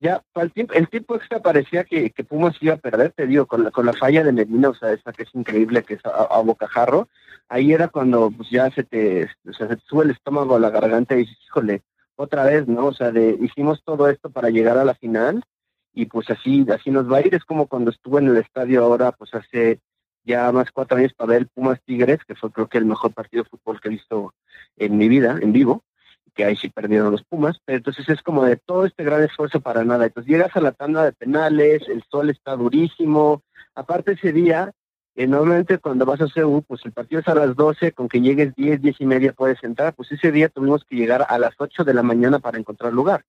ya 0.00 0.22
el 0.36 0.52
tiempo, 0.52 0.74
el 0.74 0.88
tiempo 0.88 1.16
extra 1.16 1.40
parecía 1.40 1.84
que, 1.84 2.10
que 2.10 2.24
Pumas 2.24 2.56
iba 2.60 2.74
a 2.74 2.78
perder, 2.78 3.12
te 3.12 3.26
digo, 3.26 3.46
con 3.46 3.64
la, 3.64 3.70
con 3.70 3.86
la 3.86 3.92
falla 3.92 4.22
de 4.22 4.32
Medina, 4.32 4.68
o 4.68 4.74
sea, 4.74 4.92
esa 4.92 5.12
que 5.12 5.24
es 5.24 5.34
increíble, 5.34 5.82
que 5.82 5.94
es 5.94 6.00
a, 6.04 6.38
bocajarro, 6.40 7.08
ahí 7.48 7.72
era 7.72 7.88
cuando 7.88 8.30
pues 8.30 8.48
ya 8.50 8.70
se 8.70 8.84
te, 8.84 9.28
se 9.52 9.66
te 9.66 9.76
sube 9.86 10.04
el 10.04 10.10
estómago 10.10 10.56
a 10.56 10.60
la 10.60 10.70
garganta 10.70 11.14
y 11.14 11.20
dices, 11.20 11.38
híjole, 11.46 11.82
otra 12.16 12.44
vez, 12.44 12.68
¿no? 12.68 12.86
O 12.86 12.94
sea, 12.94 13.10
de, 13.10 13.36
hicimos 13.40 13.82
todo 13.84 14.08
esto 14.08 14.30
para 14.30 14.50
llegar 14.50 14.78
a 14.78 14.84
la 14.84 14.94
final 14.94 15.42
y 15.92 16.06
pues 16.06 16.30
así, 16.30 16.64
así 16.72 16.90
nos 16.90 17.10
va 17.10 17.18
a 17.18 17.26
ir, 17.26 17.34
es 17.34 17.44
como 17.44 17.66
cuando 17.66 17.90
estuve 17.90 18.20
en 18.20 18.28
el 18.28 18.36
estadio 18.36 18.84
ahora, 18.84 19.12
pues 19.12 19.34
hace 19.34 19.80
ya 20.24 20.52
más 20.52 20.70
cuatro 20.70 20.98
años 20.98 21.14
para 21.14 21.32
ver 21.32 21.48
Pumas 21.48 21.80
Tigres, 21.84 22.20
que 22.24 22.34
fue 22.34 22.52
creo 22.52 22.68
que 22.68 22.78
el 22.78 22.84
mejor 22.84 23.12
partido 23.14 23.42
de 23.42 23.48
fútbol 23.48 23.80
que 23.80 23.88
he 23.88 23.92
visto 23.92 24.34
en 24.76 24.96
mi 24.96 25.08
vida, 25.08 25.38
en 25.40 25.52
vivo. 25.52 25.82
Que 26.38 26.44
ahí 26.44 26.54
sí 26.54 26.68
perdieron 26.68 27.10
los 27.10 27.24
Pumas, 27.24 27.60
pero 27.64 27.78
entonces 27.78 28.08
es 28.08 28.22
como 28.22 28.44
de 28.44 28.56
todo 28.56 28.86
este 28.86 29.02
gran 29.02 29.24
esfuerzo 29.24 29.60
para 29.60 29.82
nada. 29.82 30.06
Entonces 30.06 30.30
llegas 30.30 30.54
a 30.54 30.60
la 30.60 30.70
tanda 30.70 31.02
de 31.02 31.10
penales, 31.10 31.82
el 31.88 32.04
sol 32.08 32.30
está 32.30 32.54
durísimo, 32.54 33.42
aparte 33.74 34.12
ese 34.12 34.32
día, 34.32 34.70
eh, 35.16 35.26
normalmente 35.26 35.78
cuando 35.78 36.06
vas 36.06 36.20
a 36.20 36.28
CEU, 36.28 36.62
pues 36.62 36.82
el 36.84 36.92
partido 36.92 37.22
es 37.22 37.26
a 37.26 37.34
las 37.34 37.56
12, 37.56 37.90
con 37.90 38.08
que 38.08 38.20
llegues 38.20 38.54
10, 38.54 38.80
10 38.80 39.00
y 39.00 39.06
media 39.06 39.32
puedes 39.32 39.60
entrar, 39.64 39.96
pues 39.96 40.12
ese 40.12 40.30
día 40.30 40.48
tuvimos 40.48 40.84
que 40.84 40.94
llegar 40.94 41.26
a 41.28 41.40
las 41.40 41.54
8 41.58 41.82
de 41.82 41.92
la 41.92 42.04
mañana 42.04 42.38
para 42.38 42.56
encontrar 42.56 42.92
lugar. 42.92 43.24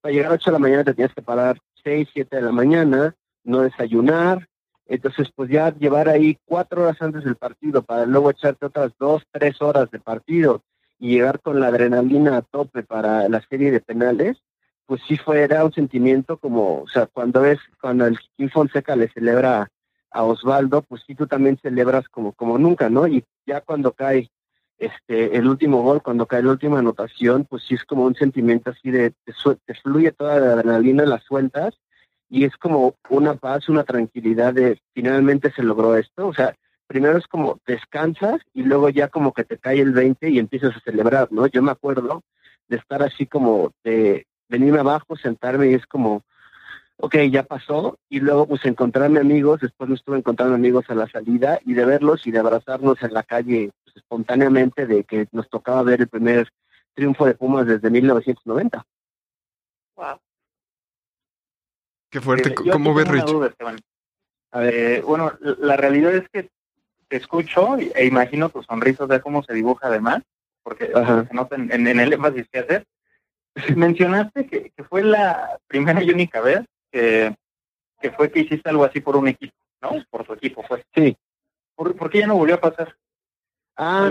Para 0.00 0.14
llegar 0.14 0.30
a 0.30 0.34
8 0.36 0.50
de 0.50 0.52
la 0.52 0.60
mañana 0.60 0.84
te 0.84 0.94
tienes 0.94 1.12
que 1.12 1.22
parar 1.22 1.58
6, 1.82 2.08
7 2.12 2.36
de 2.36 2.42
la 2.42 2.52
mañana, 2.52 3.16
no 3.42 3.62
desayunar, 3.62 4.48
entonces, 4.86 5.28
pues 5.34 5.50
ya 5.50 5.74
llevar 5.74 6.08
ahí 6.10 6.36
cuatro 6.44 6.82
horas 6.82 7.00
antes 7.00 7.24
del 7.24 7.36
partido 7.36 7.82
para 7.82 8.04
luego 8.04 8.30
echarte 8.30 8.66
otras 8.66 8.92
dos, 8.98 9.22
tres 9.32 9.60
horas 9.62 9.90
de 9.90 9.98
partido 9.98 10.62
y 11.04 11.08
llegar 11.10 11.40
con 11.40 11.60
la 11.60 11.66
adrenalina 11.66 12.38
a 12.38 12.40
tope 12.40 12.82
para 12.82 13.28
la 13.28 13.42
serie 13.42 13.70
de 13.70 13.80
penales, 13.80 14.38
pues 14.86 15.02
sí 15.06 15.18
fue, 15.18 15.42
era 15.42 15.62
un 15.62 15.70
sentimiento 15.70 16.38
como, 16.38 16.80
o 16.80 16.88
sea, 16.88 17.04
cuando 17.08 17.42
ves, 17.42 17.58
cuando 17.78 18.06
el 18.06 18.18
Kim 18.38 18.48
Fonseca 18.48 18.96
le 18.96 19.10
celebra 19.10 19.68
a 20.10 20.22
Osvaldo, 20.22 20.80
pues 20.80 21.02
sí 21.06 21.14
tú 21.14 21.26
también 21.26 21.58
celebras 21.60 22.08
como, 22.08 22.32
como 22.32 22.56
nunca, 22.56 22.88
¿no? 22.88 23.06
Y 23.06 23.22
ya 23.44 23.60
cuando 23.60 23.92
cae 23.92 24.30
este 24.78 25.36
el 25.36 25.46
último 25.46 25.82
gol, 25.82 26.02
cuando 26.02 26.24
cae 26.24 26.42
la 26.42 26.52
última 26.52 26.78
anotación, 26.78 27.44
pues 27.44 27.64
sí 27.64 27.74
es 27.74 27.84
como 27.84 28.04
un 28.06 28.14
sentimiento 28.14 28.70
así 28.70 28.90
de, 28.90 29.10
te, 29.10 29.34
te 29.66 29.74
fluye 29.74 30.10
toda 30.10 30.40
la 30.40 30.54
adrenalina, 30.54 31.04
las 31.04 31.22
sueltas 31.24 31.74
y 32.30 32.44
es 32.46 32.56
como 32.56 32.94
una 33.10 33.34
paz, 33.34 33.68
una 33.68 33.84
tranquilidad 33.84 34.54
de 34.54 34.80
finalmente 34.94 35.52
se 35.52 35.62
logró 35.62 35.98
esto. 35.98 36.28
O 36.28 36.32
sea, 36.32 36.56
primero 36.86 37.18
es 37.18 37.26
como 37.26 37.60
descansas 37.66 38.40
y 38.52 38.62
luego 38.62 38.88
ya 38.88 39.08
como 39.08 39.32
que 39.32 39.44
te 39.44 39.58
cae 39.58 39.80
el 39.80 39.92
20 39.92 40.30
y 40.30 40.38
empiezas 40.38 40.76
a 40.76 40.80
celebrar, 40.80 41.28
¿no? 41.30 41.46
Yo 41.46 41.62
me 41.62 41.72
acuerdo 41.72 42.22
de 42.68 42.76
estar 42.76 43.02
así 43.02 43.26
como 43.26 43.72
de 43.82 44.26
venirme 44.48 44.80
abajo, 44.80 45.16
sentarme 45.16 45.70
y 45.70 45.74
es 45.74 45.86
como, 45.86 46.22
ok, 46.96 47.16
ya 47.30 47.42
pasó, 47.42 47.98
y 48.08 48.20
luego 48.20 48.46
pues 48.46 48.64
encontrarme 48.64 49.20
amigos, 49.20 49.60
después 49.60 49.88
me 49.88 49.96
estuve 49.96 50.18
encontrando 50.18 50.54
amigos 50.54 50.84
a 50.88 50.94
la 50.94 51.08
salida 51.08 51.58
y 51.64 51.74
de 51.74 51.84
verlos 51.84 52.26
y 52.26 52.30
de 52.30 52.38
abrazarnos 52.38 53.02
en 53.02 53.12
la 53.12 53.22
calle 53.22 53.70
pues, 53.84 53.96
espontáneamente 53.96 54.86
de 54.86 55.04
que 55.04 55.26
nos 55.32 55.48
tocaba 55.48 55.82
ver 55.82 56.02
el 56.02 56.08
primer 56.08 56.48
triunfo 56.94 57.26
de 57.26 57.34
Pumas 57.34 57.66
desde 57.66 57.90
1990. 57.90 58.84
Wow. 59.96 60.18
Qué 62.10 62.20
fuerte. 62.20 62.50
Eh, 62.50 62.70
¿Cómo 62.70 62.94
ves, 62.94 63.08
Rich? 63.08 63.24
A 64.52 64.60
ver, 64.60 65.02
bueno, 65.02 65.32
la 65.58 65.76
realidad 65.76 66.14
es 66.14 66.28
que 66.28 66.48
escucho 67.16 67.76
e 67.76 68.06
imagino 68.06 68.48
tu 68.48 68.62
sonrisa, 68.62 69.06
de 69.06 69.20
cómo 69.20 69.42
se 69.42 69.54
dibuja 69.54 69.88
además, 69.88 70.22
porque 70.62 70.86
se 70.86 71.34
nota 71.34 71.56
en, 71.56 71.86
el 71.86 72.12
énfasis 72.12 72.48
que 72.50 72.58
haces. 72.60 72.82
Mencionaste 73.76 74.46
que, 74.46 74.72
fue 74.88 75.02
la 75.02 75.58
primera 75.66 76.02
y 76.02 76.10
única 76.10 76.40
vez 76.40 76.60
que, 76.90 77.34
que 78.00 78.10
fue 78.10 78.30
que 78.30 78.40
hiciste 78.40 78.68
algo 78.70 78.84
así 78.84 79.00
por 79.00 79.16
un 79.16 79.28
equipo, 79.28 79.54
¿no? 79.80 79.90
Por 80.10 80.24
tu 80.24 80.32
equipo, 80.34 80.64
pues. 80.68 80.82
Sí. 80.94 81.16
¿Por, 81.74 82.10
qué 82.10 82.20
ya 82.20 82.26
no 82.26 82.36
volvió 82.36 82.56
a 82.56 82.60
pasar? 82.60 82.96
Ah, 83.76 84.10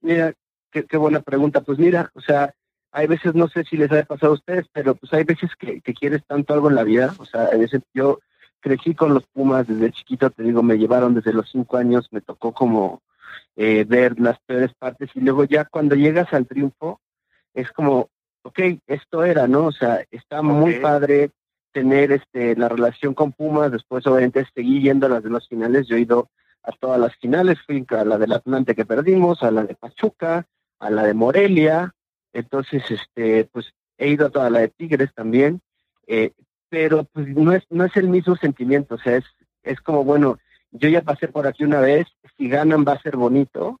mira, 0.00 0.32
qué, 0.70 0.84
qué 0.84 0.96
buena 0.96 1.20
pregunta. 1.20 1.60
Pues 1.60 1.78
mira, 1.78 2.10
o 2.14 2.20
sea, 2.20 2.54
hay 2.94 3.08
veces, 3.08 3.34
no 3.34 3.48
sé 3.48 3.64
si 3.64 3.76
les 3.76 3.90
haya 3.90 4.04
pasado 4.04 4.32
a 4.32 4.36
ustedes, 4.36 4.66
pero 4.72 4.94
pues 4.94 5.12
hay 5.12 5.24
veces 5.24 5.50
que, 5.58 5.80
quieres 5.80 6.24
tanto 6.28 6.54
algo 6.54 6.70
en 6.70 6.76
la 6.76 6.84
vida, 6.84 7.12
o 7.18 7.24
sea, 7.24 7.46
a 7.46 7.56
veces 7.56 7.82
yo 7.92 8.20
crecí 8.64 8.94
con 8.94 9.12
los 9.12 9.26
Pumas 9.26 9.68
desde 9.68 9.92
chiquito, 9.92 10.30
te 10.30 10.42
digo, 10.42 10.62
me 10.62 10.78
llevaron 10.78 11.14
desde 11.14 11.34
los 11.34 11.50
cinco 11.50 11.76
años, 11.76 12.08
me 12.12 12.22
tocó 12.22 12.52
como 12.52 13.02
eh, 13.56 13.84
ver 13.86 14.18
las 14.18 14.38
peores 14.46 14.72
partes 14.78 15.10
y 15.14 15.20
luego 15.20 15.44
ya 15.44 15.66
cuando 15.66 15.94
llegas 15.94 16.32
al 16.32 16.46
triunfo 16.46 16.98
es 17.52 17.70
como, 17.72 18.08
ok, 18.42 18.58
esto 18.86 19.22
era, 19.22 19.46
¿no? 19.46 19.66
O 19.66 19.72
sea, 19.72 20.02
está 20.10 20.40
muy 20.40 20.76
padre 20.80 21.30
tener 21.72 22.10
este 22.12 22.56
la 22.56 22.70
relación 22.70 23.12
con 23.12 23.32
Pumas, 23.32 23.70
después 23.70 24.06
obviamente 24.06 24.46
seguí 24.54 24.80
yendo 24.80 25.06
a 25.06 25.10
las 25.10 25.22
de 25.22 25.30
los 25.30 25.46
finales, 25.46 25.86
yo 25.86 25.96
he 25.96 26.00
ido 26.00 26.30
a 26.62 26.72
todas 26.72 26.98
las 26.98 27.14
finales, 27.16 27.58
fui 27.66 27.84
a 27.90 28.04
la 28.06 28.16
del 28.16 28.32
Atlante 28.32 28.74
que 28.74 28.86
perdimos, 28.86 29.42
a 29.42 29.50
la 29.50 29.64
de 29.64 29.74
Pachuca, 29.74 30.46
a 30.78 30.90
la 30.90 31.02
de 31.02 31.12
Morelia, 31.12 31.94
entonces, 32.32 32.82
este, 32.90 33.44
pues 33.44 33.72
he 33.98 34.08
ido 34.08 34.26
a 34.26 34.30
toda 34.30 34.48
la 34.48 34.60
de 34.60 34.68
Tigres 34.68 35.12
también, 35.14 35.60
eh, 36.06 36.32
pero 36.74 37.04
pues 37.04 37.28
no 37.28 37.52
es, 37.52 37.62
no 37.70 37.84
es 37.84 37.96
el 37.96 38.08
mismo 38.08 38.34
sentimiento, 38.34 38.96
o 38.96 38.98
sea, 38.98 39.18
es, 39.18 39.24
es 39.62 39.80
como, 39.80 40.02
bueno, 40.02 40.40
yo 40.72 40.88
ya 40.88 41.02
pasé 41.02 41.28
por 41.28 41.46
aquí 41.46 41.62
una 41.62 41.78
vez, 41.78 42.08
si 42.36 42.48
ganan 42.48 42.84
va 42.84 42.94
a 42.94 43.00
ser 43.00 43.16
bonito, 43.16 43.80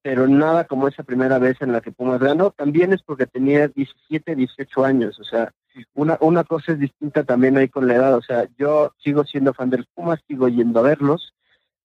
pero 0.00 0.26
nada 0.26 0.64
como 0.64 0.88
esa 0.88 1.02
primera 1.02 1.38
vez 1.38 1.60
en 1.60 1.72
la 1.72 1.82
que 1.82 1.92
Pumas 1.92 2.18
ganó, 2.18 2.50
también 2.50 2.94
es 2.94 3.02
porque 3.02 3.26
tenía 3.26 3.68
17, 3.68 4.34
18 4.34 4.84
años, 4.86 5.20
o 5.20 5.24
sea, 5.24 5.52
una, 5.92 6.16
una 6.22 6.44
cosa 6.44 6.72
es 6.72 6.78
distinta 6.78 7.24
también 7.24 7.58
ahí 7.58 7.68
con 7.68 7.86
la 7.86 7.96
edad, 7.96 8.14
o 8.16 8.22
sea, 8.22 8.48
yo 8.56 8.94
sigo 8.96 9.24
siendo 9.24 9.52
fan 9.52 9.68
del 9.68 9.86
Pumas, 9.94 10.20
sigo 10.26 10.48
yendo 10.48 10.80
a 10.80 10.84
verlos, 10.84 11.34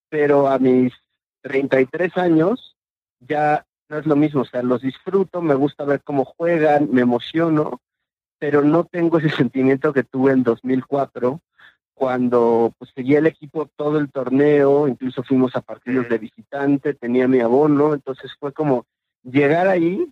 pero 0.08 0.48
a 0.48 0.58
mis 0.58 0.94
33 1.42 2.16
años 2.16 2.78
ya 3.20 3.66
no 3.90 3.98
es 3.98 4.06
lo 4.06 4.16
mismo, 4.16 4.44
o 4.44 4.46
sea, 4.46 4.64
los 4.64 4.84
disfruto, 4.84 5.42
me 5.42 5.56
gusta 5.56 5.84
ver 5.84 6.02
cómo 6.02 6.24
juegan, 6.24 6.88
me 6.94 7.02
emociono, 7.02 7.82
pero 8.40 8.62
no 8.62 8.84
tengo 8.86 9.20
ese 9.20 9.30
sentimiento 9.36 9.94
que 9.94 10.04
tuve 10.04 10.34
en 10.34 10.44
2004 10.44 11.42
cuando 11.94 12.74
pues 12.78 12.92
seguía 12.94 13.20
el 13.20 13.26
equipo 13.26 13.70
todo 13.78 13.98
el 14.00 14.12
torneo, 14.12 14.88
incluso 14.88 15.24
fuimos 15.24 15.56
a 15.56 15.62
partidos 15.62 16.10
de 16.10 16.18
visitante, 16.18 16.94
tenía 16.94 17.26
mi 17.28 17.40
abono, 17.40 17.94
entonces 17.94 18.32
fue 18.38 18.52
como 18.52 18.86
llegar 19.24 19.70
ahí 19.70 20.06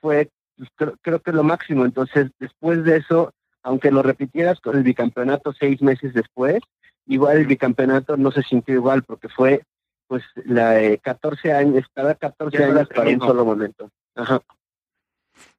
fue 0.00 0.30
pues, 0.56 0.70
creo, 0.74 0.94
creo 1.02 1.20
que 1.20 1.32
lo 1.32 1.42
máximo, 1.42 1.84
entonces 1.84 2.30
después 2.38 2.84
de 2.84 2.96
eso, 2.96 3.32
aunque 3.62 3.90
lo 3.90 4.02
repitieras 4.02 4.60
con 4.60 4.76
el 4.76 4.82
bicampeonato 4.82 5.52
seis 5.52 5.82
meses 5.82 6.14
después, 6.14 6.60
igual 7.06 7.36
el 7.36 7.46
bicampeonato 7.46 8.16
no 8.16 8.30
se 8.30 8.42
sintió 8.42 8.74
igual 8.74 9.02
porque 9.02 9.28
fue 9.28 9.62
pues 10.06 10.24
la 10.44 10.70
de 10.70 10.98
14 10.98 11.52
años, 11.52 11.84
cada 11.94 12.14
14 12.14 12.64
años 12.64 12.88
para 12.88 13.10
un 13.10 13.20
solo 13.20 13.44
momento. 13.44 13.90
Ajá. 14.16 14.42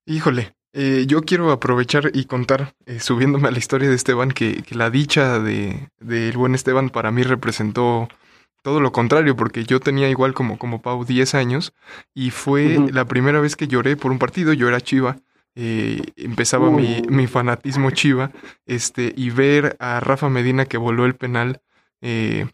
Híjole, 0.05 0.53
eh, 0.73 1.05
yo 1.07 1.21
quiero 1.21 1.51
aprovechar 1.51 2.11
y 2.13 2.25
contar, 2.25 2.75
eh, 2.85 2.99
subiéndome 2.99 3.47
a 3.47 3.51
la 3.51 3.59
historia 3.59 3.89
de 3.89 3.95
Esteban, 3.95 4.31
que, 4.31 4.63
la 4.71 4.89
dicha 4.89 5.39
de, 5.39 5.89
del 5.99 6.37
buen 6.37 6.55
Esteban 6.55 6.89
para 6.89 7.11
mí 7.11 7.23
representó 7.23 8.07
todo 8.61 8.79
lo 8.79 8.91
contrario, 8.91 9.35
porque 9.35 9.63
yo 9.65 9.79
tenía 9.79 10.09
igual 10.09 10.33
como, 10.33 10.57
como 10.57 10.81
Pau 10.81 11.03
10 11.03 11.35
años 11.35 11.73
y 12.13 12.31
fue 12.31 12.77
la 12.91 13.05
primera 13.05 13.41
vez 13.41 13.55
que 13.55 13.67
lloré 13.67 13.97
por 13.97 14.11
un 14.11 14.19
partido, 14.19 14.53
yo 14.53 14.67
era 14.67 14.81
Chiva. 14.81 15.17
Eh, 15.55 16.01
empezaba 16.15 16.71
mi, 16.71 17.01
mi, 17.09 17.27
fanatismo 17.27 17.91
chiva 17.91 18.31
este 18.65 19.13
y 19.17 19.31
ver 19.31 19.75
a 19.79 19.99
Rafa 19.99 20.29
Medina 20.29 20.63
que 20.63 20.77
voló 20.77 21.05
el 21.05 21.15
penal 21.15 21.61
eh, 21.99 22.47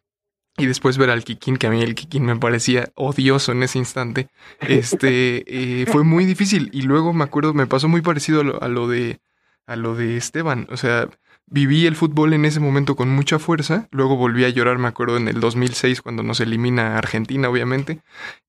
y 0.57 0.65
después 0.65 0.97
ver 0.97 1.11
al 1.11 1.23
Kikín, 1.23 1.57
que 1.57 1.67
a 1.67 1.69
mí 1.69 1.81
el 1.81 1.93
Kikín 1.95 2.25
me 2.25 2.35
parecía 2.35 2.89
odioso 2.95 3.51
en 3.51 3.61
ese 3.63 3.77
instante, 3.77 4.27
este, 4.61 5.43
eh, 5.81 5.85
fue 5.85 6.03
muy 6.03 6.25
difícil. 6.25 6.69
Y 6.73 6.81
luego 6.81 7.13
me 7.13 7.23
acuerdo, 7.23 7.53
me 7.53 7.67
pasó 7.67 7.87
muy 7.87 8.01
parecido 8.01 8.41
a 8.61 8.67
lo, 8.67 8.87
de, 8.87 9.19
a 9.67 9.75
lo 9.75 9.95
de 9.95 10.17
Esteban. 10.17 10.67
O 10.71 10.77
sea, 10.77 11.09
viví 11.45 11.85
el 11.85 11.95
fútbol 11.95 12.33
en 12.33 12.43
ese 12.43 12.59
momento 12.59 12.95
con 12.95 13.09
mucha 13.09 13.37
fuerza, 13.37 13.87
luego 13.91 14.17
volví 14.17 14.45
a 14.45 14.49
llorar, 14.49 14.79
me 14.79 14.87
acuerdo, 14.87 15.17
en 15.17 15.27
el 15.27 15.39
2006 15.39 16.01
cuando 16.01 16.23
nos 16.23 16.39
elimina 16.39 16.97
Argentina, 16.97 17.49
obviamente. 17.49 18.01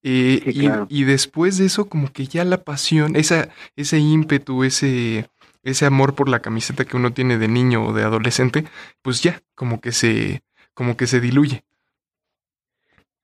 Eh, 0.03 0.43
y, 0.47 1.01
y, 1.01 1.05
después 1.05 1.59
de 1.59 1.67
eso, 1.67 1.91
como 1.91 2.11
que 2.11 2.27
ya 2.27 2.45
la 2.45 2.65
pasión, 2.65 3.17
esa, 3.17 3.51
ese 3.77 3.99
ímpetu, 3.99 4.65
ese, 4.65 5.29
ese 5.63 5.85
amor 5.85 6.15
por 6.15 6.31
la 6.31 6.41
camiseta 6.41 6.87
que 6.87 6.97
uno 6.97 7.13
tiene 7.13 7.37
de 7.37 7.49
niño 7.49 7.85
o 7.85 7.93
de 7.93 8.03
adolescente, 8.03 8.65
pues 9.03 9.23
ya, 9.23 9.43
como 9.55 9.83
que 9.83 9.93
se, 9.93 10.43
como 10.73 10.97
que 10.97 11.07
se 11.07 11.21
diluye. 11.21 11.65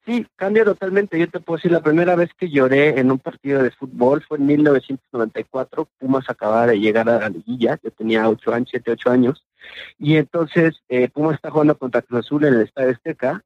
Sí, 0.07 0.27
cambia 0.37 0.65
totalmente. 0.65 1.19
Yo 1.19 1.31
te 1.31 1.41
puedo 1.41 1.57
decir, 1.57 1.73
la 1.73 1.81
primera 1.81 2.15
vez 2.15 2.31
que 2.37 2.51
lloré 2.51 3.01
en 3.01 3.11
un 3.11 3.19
partido 3.19 3.63
de 3.63 3.71
fútbol 3.71 4.23
fue 4.23 4.37
en 4.37 4.47
1994. 4.47 5.89
Pumas 5.99 6.29
acababa 6.29 6.67
de 6.67 6.79
llegar 6.79 7.09
a 7.09 7.21
la 7.21 7.29
liguilla. 7.31 7.79
Yo 7.83 7.91
tenía 7.91 8.29
ocho 8.29 8.53
años, 8.53 8.69
siete, 8.71 8.91
ocho 8.91 9.11
años. 9.11 9.47
Y 9.99 10.17
entonces 10.17 10.83
eh, 10.91 11.09
Pumas 11.09 11.37
está 11.37 11.51
jugando 11.51 11.79
contra 11.79 12.03
Cruz 12.03 12.21
Azul 12.21 12.45
en 12.45 12.55
el 12.55 12.61
Estadio 12.63 12.91
Azteca. 12.91 13.43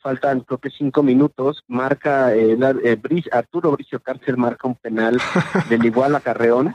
Faltan 0.00 0.40
creo 0.40 0.58
que 0.58 0.68
cinco 0.68 1.02
minutos. 1.02 1.64
Marca 1.66 2.34
eh, 2.34 2.58
eh 2.84 3.22
Arturo 3.32 3.72
Bricio 3.72 4.00
Cárcel 4.00 4.36
marca 4.36 4.68
un 4.68 4.74
penal 4.74 5.18
del 5.70 5.84
igual 5.86 6.14
a 6.14 6.20
Carreón. 6.20 6.74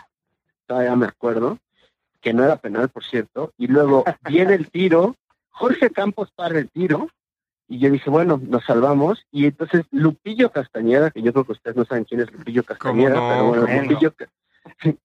Todavía 0.66 0.96
me 0.96 1.06
acuerdo. 1.06 1.60
Que 2.22 2.34
no 2.34 2.44
era 2.44 2.56
penal, 2.56 2.90
por 2.90 3.04
cierto. 3.04 3.54
Y 3.60 3.68
luego 3.68 4.04
viene 4.28 4.56
el 4.56 4.72
tiro. 4.72 5.16
Jorge 5.50 5.92
Campos 5.92 6.32
para 6.36 6.58
el 6.58 6.70
tiro 6.72 7.08
y 7.68 7.80
yo 7.80 7.92
dije, 7.92 8.10
bueno, 8.10 8.40
nos 8.42 8.64
salvamos. 8.66 9.26
Y 9.32 9.46
entonces 9.46 9.86
Lupillo 9.92 10.52
Castañeda, 10.52 11.12
que 11.12 11.22
yo 11.22 11.34
creo 11.34 11.46
que 11.46 11.52
ustedes 11.54 11.76
no 11.76 11.86
saben 11.86 12.06
quién 12.06 12.22
es 12.22 12.32
Lupillo 12.32 12.64
Castañeda, 12.64 13.16
pero 13.16 13.48
bueno, 13.48 13.68
Lupillo, 13.84 14.14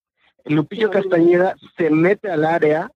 Lupillo 0.45 0.90
Castañeda 0.90 1.57
se 1.76 1.90
mete 1.90 2.31
al 2.31 2.45
área 2.45 2.90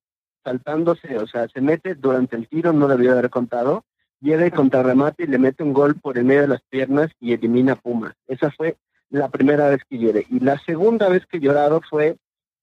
saltándose, 0.44 1.18
o 1.18 1.26
sea, 1.26 1.48
se 1.48 1.60
mete 1.60 1.96
durante 1.96 2.36
el 2.36 2.48
tiro, 2.48 2.72
no 2.72 2.86
debió 2.86 3.12
haber 3.12 3.30
contado, 3.30 3.84
llega 4.20 4.46
y 4.46 4.52
contrarremate 4.52 5.24
y 5.24 5.26
le 5.26 5.38
mete 5.38 5.64
un 5.64 5.72
gol 5.72 5.96
por 5.96 6.18
el 6.18 6.24
medio 6.24 6.42
de 6.42 6.48
las 6.48 6.62
piernas 6.62 7.10
y 7.18 7.32
elimina 7.32 7.72
a 7.72 7.76
Puma. 7.76 8.14
Esa 8.28 8.52
fue 8.52 8.76
la 9.10 9.28
primera 9.28 9.68
vez 9.68 9.80
que 9.88 9.98
lloré. 9.98 10.26
Y 10.30 10.40
la 10.40 10.58
segunda 10.60 11.08
vez 11.08 11.26
que 11.26 11.40
llorado 11.40 11.80
fue 11.88 12.16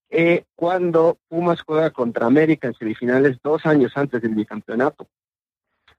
eh, 0.10 0.46
cuando 0.56 1.18
Pumas 1.28 1.62
juega 1.62 1.90
contra 1.90 2.26
América 2.26 2.68
en 2.68 2.74
semifinales 2.76 3.38
dos 3.44 3.66
años 3.66 3.92
antes 3.96 4.22
del 4.22 4.36
bicampeonato. 4.36 5.08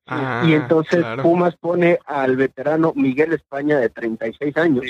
Ah, 0.07 0.45
y 0.47 0.53
entonces 0.53 1.01
claro. 1.01 1.23
Pumas 1.23 1.57
pone 1.57 1.99
al 2.05 2.37
veterano 2.37 2.93
Miguel 2.95 3.33
España 3.33 3.79
de 3.79 3.89
36 3.89 4.57
años 4.57 4.85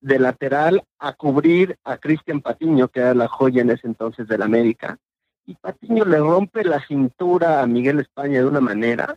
de 0.00 0.18
lateral 0.18 0.84
a 0.98 1.12
cubrir 1.14 1.76
a 1.84 1.96
Cristian 1.96 2.40
Patiño, 2.40 2.88
que 2.88 3.00
era 3.00 3.14
la 3.14 3.28
joya 3.28 3.62
en 3.62 3.70
ese 3.70 3.86
entonces 3.86 4.28
del 4.28 4.42
América. 4.42 4.98
Y 5.46 5.54
Patiño 5.54 6.04
le 6.04 6.18
rompe 6.18 6.62
la 6.62 6.84
cintura 6.86 7.62
a 7.62 7.66
Miguel 7.66 8.00
España 8.00 8.40
de 8.40 8.46
una 8.46 8.60
manera 8.60 9.16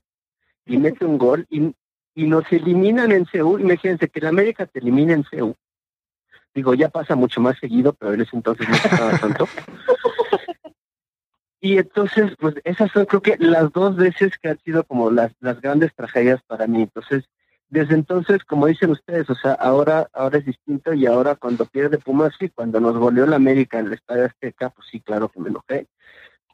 y 0.65 0.77
mete 0.77 1.05
un 1.05 1.17
gol 1.17 1.45
y, 1.49 1.73
y 2.15 2.23
nos 2.25 2.51
eliminan 2.51 3.11
en 3.11 3.25
Seúl. 3.25 3.61
Imagínense 3.61 4.07
que 4.07 4.19
el 4.19 4.27
América 4.27 4.65
te 4.65 4.79
elimina 4.79 5.13
en 5.13 5.25
Seúl. 5.25 5.55
Digo, 6.53 6.73
ya 6.73 6.89
pasa 6.89 7.15
mucho 7.15 7.39
más 7.39 7.57
seguido, 7.59 7.93
pero 7.93 8.13
en 8.13 8.21
ese 8.21 8.35
entonces 8.35 8.67
no 8.67 8.75
pasaba 8.75 9.17
tanto. 9.17 9.47
Y 11.63 11.77
entonces, 11.77 12.33
pues 12.39 12.55
esas 12.63 12.91
son 12.91 13.05
creo 13.05 13.21
que 13.21 13.37
las 13.37 13.71
dos 13.71 13.95
veces 13.95 14.35
que 14.39 14.49
han 14.49 14.59
sido 14.61 14.83
como 14.83 15.11
las, 15.11 15.31
las 15.39 15.61
grandes 15.61 15.93
tragedias 15.95 16.41
para 16.47 16.65
mí. 16.65 16.81
Entonces, 16.81 17.25
desde 17.69 17.93
entonces, 17.93 18.43
como 18.43 18.65
dicen 18.65 18.89
ustedes, 18.89 19.29
o 19.29 19.35
sea, 19.35 19.53
ahora, 19.53 20.09
ahora 20.11 20.39
es 20.39 20.45
distinto 20.45 20.91
y 20.93 21.05
ahora 21.05 21.35
cuando 21.35 21.65
pierde 21.65 21.99
Pumas, 21.99 22.33
sí, 22.39 22.49
cuando 22.49 22.79
nos 22.79 22.97
goleó 22.97 23.27
la 23.27 23.35
América 23.35 23.77
en 23.77 23.85
el 23.85 23.93
Estadio 23.93 24.25
Azteca, 24.25 24.71
pues 24.71 24.87
sí, 24.91 24.99
claro 25.01 25.29
que 25.29 25.39
me 25.39 25.49
enojé, 25.49 25.87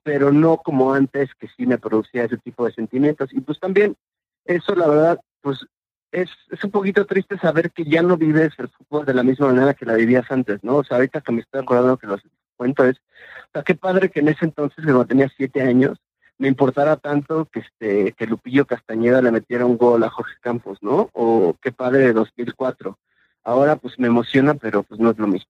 pero 0.04 0.34
no 0.34 0.58
como 0.58 0.94
antes 0.94 1.34
que 1.40 1.48
sí 1.56 1.66
me 1.66 1.78
producía 1.78 2.26
ese 2.26 2.38
tipo 2.38 2.66
de 2.66 2.74
sentimientos. 2.74 3.34
Y 3.34 3.40
pues 3.40 3.60
también, 3.62 3.96
eso 4.44 4.76
la 4.76 4.88
verdad, 4.88 5.22
pues 5.42 5.66
es, 6.12 6.30
es 6.52 6.64
un 6.66 6.72
poquito 6.72 7.06
triste 7.06 7.38
saber 7.38 7.72
que 7.72 7.86
ya 7.86 8.02
no 8.02 8.18
vives 8.18 8.54
el 8.58 8.68
fútbol 8.68 9.06
de 9.06 9.14
la 9.14 9.24
misma 9.24 9.48
manera 9.48 9.74
que 9.74 9.86
la 9.86 9.96
vivías 9.96 10.30
antes, 10.30 10.62
¿no? 10.64 10.78
O 10.78 10.84
sea, 10.84 10.98
ahorita 10.98 11.22
que 11.22 11.32
me 11.32 11.42
estoy 11.42 11.62
acordando 11.62 11.98
que 11.98 12.08
los 12.08 12.22
cuento 12.58 12.84
es, 12.84 12.98
o 12.98 13.52
sea, 13.54 13.64
qué 13.64 13.76
padre 13.76 14.10
que 14.10 14.20
en 14.20 14.28
ese 14.28 14.46
entonces, 14.46 14.84
cuando 14.84 15.06
tenía 15.06 15.32
siete 15.38 15.62
años, 15.62 15.98
me 16.38 16.48
importara 16.48 16.98
tanto 16.98 17.46
que 17.46 17.62
este 17.62 18.12
que 18.14 18.28
Lupillo 18.28 18.66
Castañeda 18.66 19.22
le 19.22 19.32
metiera 19.32 19.66
un 19.66 19.78
gol 19.78 20.04
a 20.04 20.10
Jorge 20.10 20.36
Campos, 20.42 20.78
¿no? 20.82 21.10
O 21.14 21.56
qué 21.62 21.72
padre 21.72 22.00
de 22.00 22.14
2004. 22.14 22.98
Ahora 23.44 23.78
pues 23.78 23.98
me 23.98 24.08
emociona, 24.08 24.54
pero 24.54 24.84
pues 24.84 25.00
no 25.00 25.12
es 25.12 25.18
lo 25.18 25.28
mismo. 25.28 25.50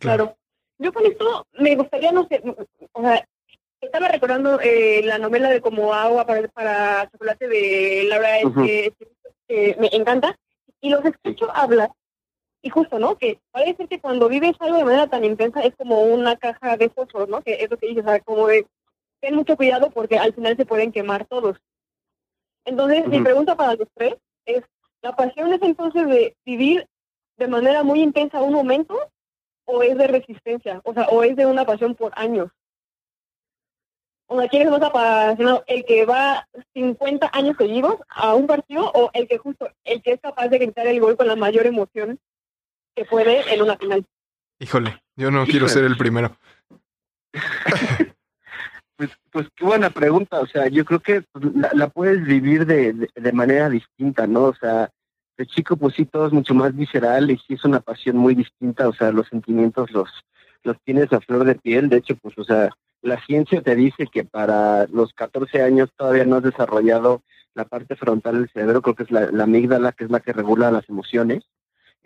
Claro. 0.00 0.36
Yo 0.78 0.92
con 0.92 1.06
esto 1.06 1.46
me 1.58 1.74
gustaría, 1.74 2.12
no 2.12 2.26
sé, 2.28 2.40
o 2.92 3.02
sea, 3.02 3.26
estaba 3.80 4.08
recordando 4.08 4.60
eh, 4.60 5.02
la 5.04 5.18
novela 5.18 5.48
de 5.50 5.60
Como 5.60 5.92
agua 5.92 6.24
para, 6.24 6.46
para 6.48 7.08
chocolate 7.10 7.48
de 7.48 8.06
Laura, 8.08 8.28
Ujú. 8.44 8.62
que, 8.64 8.92
que 9.48 9.76
me 9.80 9.88
encanta, 9.92 10.36
y 10.80 10.90
los 10.90 11.04
escucho 11.04 11.50
hablar, 11.54 11.90
y 12.62 12.70
justo, 12.70 12.98
¿no? 12.98 13.16
Que 13.16 13.40
parece 13.50 13.76
ser 13.76 13.88
que 13.88 14.00
cuando 14.00 14.28
vives 14.28 14.56
algo 14.60 14.76
de 14.76 14.84
manera 14.84 15.06
tan 15.06 15.24
intensa 15.24 15.62
es 15.62 15.74
como 15.76 16.02
una 16.02 16.36
caja 16.36 16.76
de 16.76 16.88
fósforos, 16.88 17.28
¿no? 17.28 17.42
Que 17.42 17.62
es 17.62 17.70
lo 17.70 17.76
que 17.76 17.88
dices, 17.88 18.04
o 18.04 18.08
sea, 18.08 18.20
como 18.20 18.48
de, 18.48 18.66
ten 19.20 19.34
mucho 19.34 19.56
cuidado 19.56 19.90
porque 19.90 20.18
al 20.18 20.34
final 20.34 20.56
se 20.56 20.66
pueden 20.66 20.92
quemar 20.92 21.26
todos. 21.26 21.56
Entonces, 22.64 23.06
mi 23.06 23.20
pregunta 23.20 23.56
para 23.56 23.74
los 23.76 23.88
tres 23.94 24.16
es, 24.44 24.62
¿la 25.02 25.14
pasión 25.14 25.52
es 25.52 25.62
entonces 25.62 26.06
de 26.06 26.36
vivir 26.44 26.86
de 27.36 27.48
manera 27.48 27.82
muy 27.82 28.02
intensa 28.02 28.42
un 28.42 28.52
momento 28.52 28.98
o 29.64 29.82
es 29.82 29.96
de 29.96 30.06
resistencia? 30.06 30.80
O 30.84 30.92
sea, 30.92 31.06
o 31.08 31.22
es 31.22 31.36
de 31.36 31.46
una 31.46 31.64
pasión 31.64 31.94
por 31.94 32.12
años. 32.16 32.50
O 34.26 34.38
sea, 34.38 34.48
¿quién 34.48 34.64
es 34.64 34.70
más 34.70 34.82
apasionado? 34.82 35.64
¿El 35.66 35.86
que 35.86 36.04
va 36.04 36.46
50 36.74 37.30
años 37.32 37.56
seguidos 37.56 37.96
a 38.08 38.34
un 38.34 38.46
partido 38.46 38.90
o 38.92 39.10
el 39.14 39.26
que 39.26 39.38
justo, 39.38 39.70
el 39.84 40.02
que 40.02 40.12
es 40.12 40.20
capaz 40.20 40.48
de 40.48 40.58
gritar 40.58 40.86
el 40.86 41.00
gol 41.00 41.16
con 41.16 41.28
la 41.28 41.36
mayor 41.36 41.66
emoción 41.66 42.20
que 42.98 43.04
puede 43.04 43.54
en 43.54 43.62
una 43.62 43.76
final? 43.76 44.04
Híjole, 44.58 45.00
yo 45.16 45.30
no 45.30 45.46
quiero 45.46 45.68
ser 45.68 45.84
el 45.84 45.96
primero. 45.96 46.36
Pues, 48.96 49.10
pues 49.30 49.46
qué 49.54 49.64
buena 49.64 49.90
pregunta, 49.90 50.40
o 50.40 50.46
sea, 50.48 50.66
yo 50.66 50.84
creo 50.84 50.98
que 50.98 51.22
pues, 51.30 51.54
la, 51.54 51.70
la 51.72 51.88
puedes 51.88 52.24
vivir 52.24 52.66
de, 52.66 52.92
de, 52.92 53.08
de 53.14 53.32
manera 53.32 53.70
distinta, 53.70 54.26
¿no? 54.26 54.46
O 54.46 54.54
sea, 54.56 54.90
de 55.36 55.46
chico 55.46 55.76
pues 55.76 55.94
sí 55.94 56.04
todo 56.04 56.26
es 56.26 56.32
mucho 56.32 56.52
más 56.52 56.74
visceral 56.74 57.30
y 57.30 57.38
sí 57.38 57.54
es 57.54 57.64
una 57.64 57.78
pasión 57.78 58.16
muy 58.16 58.34
distinta, 58.34 58.88
o 58.88 58.92
sea, 58.92 59.12
los 59.12 59.28
sentimientos 59.28 59.92
los, 59.92 60.10
los 60.64 60.76
tienes 60.82 61.12
a 61.12 61.20
flor 61.20 61.44
de 61.44 61.54
piel, 61.54 61.88
de 61.88 61.98
hecho 61.98 62.16
pues, 62.16 62.36
o 62.38 62.42
sea, 62.42 62.70
la 63.00 63.24
ciencia 63.24 63.62
te 63.62 63.76
dice 63.76 64.08
que 64.12 64.24
para 64.24 64.88
los 64.88 65.12
14 65.14 65.62
años 65.62 65.90
todavía 65.96 66.24
no 66.24 66.34
has 66.34 66.42
desarrollado 66.42 67.22
la 67.54 67.66
parte 67.66 67.94
frontal 67.94 68.34
del 68.40 68.50
cerebro, 68.50 68.82
creo 68.82 68.96
que 68.96 69.04
es 69.04 69.12
la, 69.12 69.30
la 69.30 69.44
amígdala, 69.44 69.92
que 69.92 70.06
es 70.06 70.10
la 70.10 70.18
que 70.18 70.32
regula 70.32 70.72
las 70.72 70.88
emociones, 70.88 71.44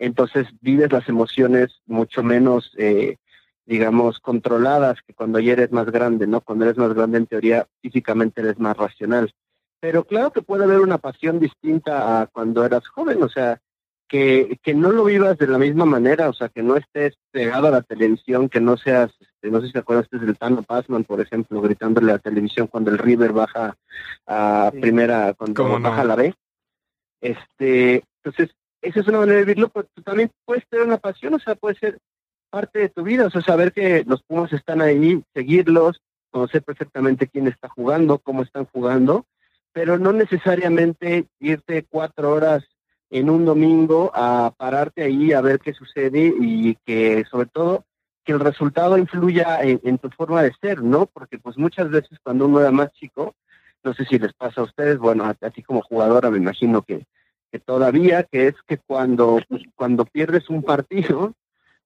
entonces 0.05 0.47
vives 0.61 0.91
las 0.91 1.07
emociones 1.09 1.81
mucho 1.85 2.23
menos... 2.23 2.71
Eh, 2.77 3.17
digamos, 3.65 4.19
controladas 4.19 5.01
que 5.07 5.13
cuando 5.13 5.39
ya 5.39 5.53
eres 5.53 5.71
más 5.71 5.85
grande, 5.85 6.27
¿no? 6.27 6.41
Cuando 6.41 6.65
eres 6.65 6.77
más 6.77 6.93
grande, 6.93 7.17
en 7.17 7.27
teoría, 7.27 7.65
físicamente 7.81 8.41
eres 8.41 8.59
más 8.59 8.75
racional. 8.75 9.33
Pero 9.79 10.03
claro 10.03 10.31
que 10.33 10.41
puede 10.41 10.65
haber 10.65 10.81
una 10.81 10.97
pasión 10.97 11.39
distinta 11.39 12.19
a 12.21 12.27
cuando 12.27 12.65
eras 12.65 12.85
joven, 12.89 13.23
o 13.23 13.29
sea, 13.29 13.61
que, 14.09 14.59
que 14.61 14.73
no 14.73 14.91
lo 14.91 15.05
vivas 15.05 15.37
de 15.37 15.47
la 15.47 15.57
misma 15.57 15.85
manera, 15.85 16.27
o 16.27 16.33
sea, 16.33 16.49
que 16.49 16.61
no 16.61 16.75
estés 16.75 17.15
pegado 17.31 17.67
a 17.67 17.71
la 17.71 17.81
televisión, 17.81 18.49
que 18.49 18.59
no 18.59 18.75
seas, 18.75 19.11
este, 19.21 19.49
no 19.49 19.61
sé 19.61 19.67
si 19.67 19.71
te 19.73 19.79
acuerdas 19.79 20.09
del 20.11 20.37
Tano 20.37 20.61
Passman, 20.63 21.05
por 21.05 21.21
ejemplo, 21.21 21.61
gritándole 21.61 22.11
a 22.11 22.15
la 22.15 22.19
televisión 22.19 22.67
cuando 22.67 22.91
el 22.91 22.97
River 22.97 23.31
baja 23.31 23.77
a 24.27 24.71
Sí. 24.73 24.79
primera, 24.81 25.33
cuando 25.35 25.79
baja 25.79 26.03
la 26.03 26.17
B. 26.17 26.35
Este, 27.21 28.03
entonces, 28.21 28.53
esa 28.83 28.99
es 28.99 29.07
una 29.07 29.19
manera 29.19 29.39
de 29.39 29.45
vivirlo, 29.45 29.69
pero 29.69 29.87
tú 29.93 30.01
también 30.01 30.29
puedes 30.45 30.67
tener 30.67 30.85
una 30.85 30.97
pasión, 30.97 31.33
o 31.33 31.39
sea, 31.39 31.55
puede 31.55 31.75
ser 31.75 31.99
parte 32.49 32.79
de 32.79 32.89
tu 32.89 33.03
vida, 33.03 33.25
o 33.25 33.29
sea, 33.29 33.41
saber 33.41 33.71
que 33.71 34.03
los 34.05 34.21
Pumas 34.23 34.51
están 34.53 34.81
ahí, 34.81 35.23
seguirlos, 35.33 36.01
conocer 36.29 36.61
perfectamente 36.63 37.27
quién 37.27 37.47
está 37.47 37.69
jugando, 37.69 38.19
cómo 38.19 38.43
están 38.43 38.65
jugando, 38.65 39.25
pero 39.71 39.97
no 39.97 40.11
necesariamente 40.11 41.27
irte 41.39 41.85
cuatro 41.89 42.31
horas 42.31 42.63
en 43.09 43.29
un 43.29 43.45
domingo 43.45 44.11
a 44.13 44.53
pararte 44.57 45.03
ahí 45.03 45.33
a 45.33 45.41
ver 45.41 45.59
qué 45.59 45.73
sucede 45.73 46.33
y 46.39 46.75
que 46.85 47.23
sobre 47.29 47.47
todo 47.47 47.85
que 48.25 48.33
el 48.33 48.39
resultado 48.39 48.97
influya 48.97 49.61
en, 49.61 49.79
en 49.83 49.97
tu 49.97 50.09
forma 50.09 50.41
de 50.43 50.53
ser, 50.61 50.81
¿no? 50.81 51.05
Porque 51.05 51.37
pues 51.37 51.57
muchas 51.57 51.89
veces 51.89 52.17
cuando 52.23 52.45
uno 52.45 52.59
era 52.59 52.71
más 52.71 52.91
chico, 52.93 53.35
no 53.83 53.93
sé 53.93 54.05
si 54.05 54.17
les 54.17 54.33
pasa 54.33 54.61
a 54.61 54.63
ustedes, 54.63 54.97
bueno, 54.97 55.25
a, 55.25 55.29
a 55.29 55.49
ti 55.49 55.61
como 55.61 55.81
jugadora 55.81 56.29
me 56.29 56.37
imagino 56.37 56.81
que, 56.81 57.05
que 57.53 57.59
todavía, 57.59 58.23
que 58.23 58.47
es 58.47 58.55
que 58.65 58.79
cuando, 58.79 59.39
pues, 59.47 59.61
cuando 59.75 60.05
pierdes 60.05 60.49
un 60.49 60.63
partido, 60.63 61.33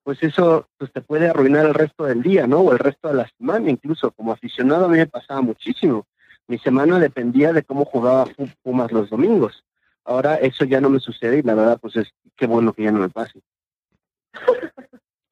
pues 0.02 0.24
eso 0.24 0.66
pues 0.78 0.94
te 0.94 1.02
puede 1.02 1.28
arruinar 1.28 1.66
el 1.66 1.74
resto 1.74 2.06
del 2.06 2.24
día, 2.24 2.48
¿no? 2.48 2.60
O 2.62 2.72
el 2.72 2.80
resto 2.80 3.10
de 3.10 3.16
la 3.16 3.28
semana, 3.38 3.70
incluso 3.70 4.12
como 4.12 4.32
aficionado 4.32 4.86
a 4.86 4.88
mí 4.88 4.98
me 4.98 5.08
pasaba 5.08 5.42
muchísimo. 5.42 6.08
Mi 6.48 6.58
semana 6.58 7.00
dependía 7.00 7.52
de 7.52 7.64
cómo 7.64 7.84
jugaba 7.84 8.28
Fu- 8.28 8.48
Pumas 8.64 8.94
los 8.94 9.10
domingos. 9.10 9.66
Ahora 10.06 10.36
eso 10.36 10.64
ya 10.64 10.80
no 10.80 10.90
me 10.90 11.02
sucede 11.02 11.40
y 11.40 11.42
la 11.42 11.54
verdad 11.54 11.78
pues 11.82 11.98
es 11.98 12.14
qué 12.38 12.48
bueno 12.48 12.72
que 12.72 12.84
ya 12.84 12.92
no 12.94 13.00
me 13.00 13.10
pase. 13.10 13.42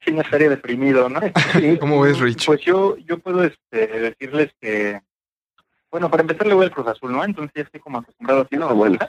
Sí, 0.02 0.12
me 0.12 0.21
estaría 0.21 0.50
deprimido, 0.50 1.08
¿no? 1.08 1.21
Sí, 1.54 1.78
¿Cómo 1.80 2.02
ves, 2.02 2.19
Rich? 2.19 2.45
Pues 2.45 2.60
yo, 2.60 2.98
yo 2.98 3.19
puedo 3.19 3.41
este, 3.45 3.88
decirles 3.88 4.52
que, 4.60 5.00
bueno, 5.89 6.12
para 6.12 6.24
empezar 6.24 6.45
le 6.45 6.54
voy 6.56 6.65
al 6.65 6.71
Cruz 6.71 6.88
Azul, 6.88 7.13
¿no? 7.13 7.24
Entonces 7.24 7.54
ya 7.56 7.62
estoy 7.62 7.80
como 7.80 8.00
acostumbrado 8.00 8.41
a 8.52 8.56
No, 8.58 8.76
bueno. 8.76 9.00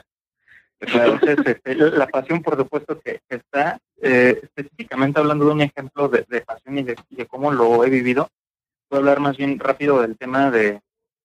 Claro, 0.79 1.13
entonces 1.13 1.55
este, 1.55 1.75
la 1.75 2.07
pasión 2.07 2.43
por 2.43 2.55
supuesto 2.55 2.99
que 2.99 3.19
está, 3.29 3.79
eh, 3.99 4.39
específicamente 4.43 5.19
hablando 5.19 5.45
de 5.45 5.51
un 5.51 5.61
ejemplo 5.61 6.07
de, 6.07 6.23
de 6.27 6.41
pasión 6.41 6.77
y 6.77 6.83
de, 6.83 6.95
de 7.09 7.25
cómo 7.25 7.51
lo 7.51 7.83
he 7.83 7.89
vivido, 7.89 8.29
voy 8.89 8.97
a 8.97 8.99
hablar 8.99 9.19
más 9.19 9.37
bien 9.37 9.57
rápido 9.57 10.01
del 10.01 10.15
tema 10.17 10.51
de, 10.51 10.79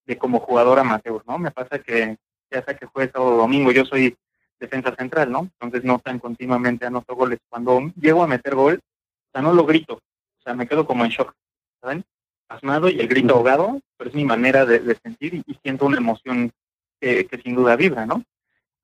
de 0.07 0.19
como 0.19 0.41
jugador 0.41 0.79
amateur, 0.79 1.23
¿no? 1.27 1.39
Me 1.39 1.51
pasa 1.51 1.79
que 1.81 2.17
ya 2.51 2.63
sea 2.65 2.77
que 2.77 2.87
juegue 2.87 3.13
sábado 3.13 3.35
o 3.35 3.37
domingo, 3.39 3.73
yo 3.73 3.85
soy 3.85 4.17
defensa 4.59 4.95
central, 4.95 5.31
¿no? 5.31 5.41
Entonces 5.41 5.85
no 5.85 5.99
tan 5.99 6.19
continuamente 6.19 6.87
anoto 6.87 7.15
goles. 7.15 7.39
Cuando 7.49 7.93
llego 8.01 8.23
a 8.23 8.27
meter 8.27 8.55
gol, 8.55 8.81
o 8.81 9.31
sea, 9.33 9.43
no 9.43 9.53
lo 9.53 9.67
grito, 9.67 9.95
o 9.95 10.43
sea, 10.43 10.55
me 10.55 10.67
quedo 10.67 10.87
como 10.87 11.05
en 11.05 11.11
shock, 11.11 11.35
¿saben? 11.81 12.05
Pasmado 12.47 12.89
y 12.89 13.01
el 13.01 13.09
grito 13.09 13.35
ahogado, 13.35 13.81
pero 13.99 14.09
es 14.09 14.17
mi 14.17 14.25
manera 14.25 14.65
de, 14.65 14.79
de 14.79 14.95
sentir 14.97 15.35
y, 15.35 15.43
y 15.47 15.55
siento 15.63 15.87
una 15.87 15.99
emoción 15.99 16.53
que, 17.01 17.27
que 17.27 17.39
sin 17.39 17.55
duda 17.55 17.77
vibra, 17.77 18.07
¿no? 18.07 18.23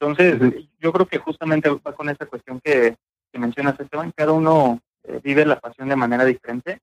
Entonces, 0.01 0.69
yo 0.79 0.93
creo 0.93 1.07
que 1.07 1.19
justamente 1.19 1.69
va 1.69 1.93
con 1.93 2.09
esa 2.09 2.27
cuestión 2.27 2.61
que, 2.61 2.97
que 3.33 3.39
mencionas, 3.39 3.79
Esteban, 3.81 4.13
cada 4.15 4.33
uno 4.33 4.81
eh, 5.03 5.21
vive 5.23 5.45
la 5.45 5.59
pasión 5.59 5.89
de 5.89 5.97
manera 5.97 6.25
diferente, 6.25 6.81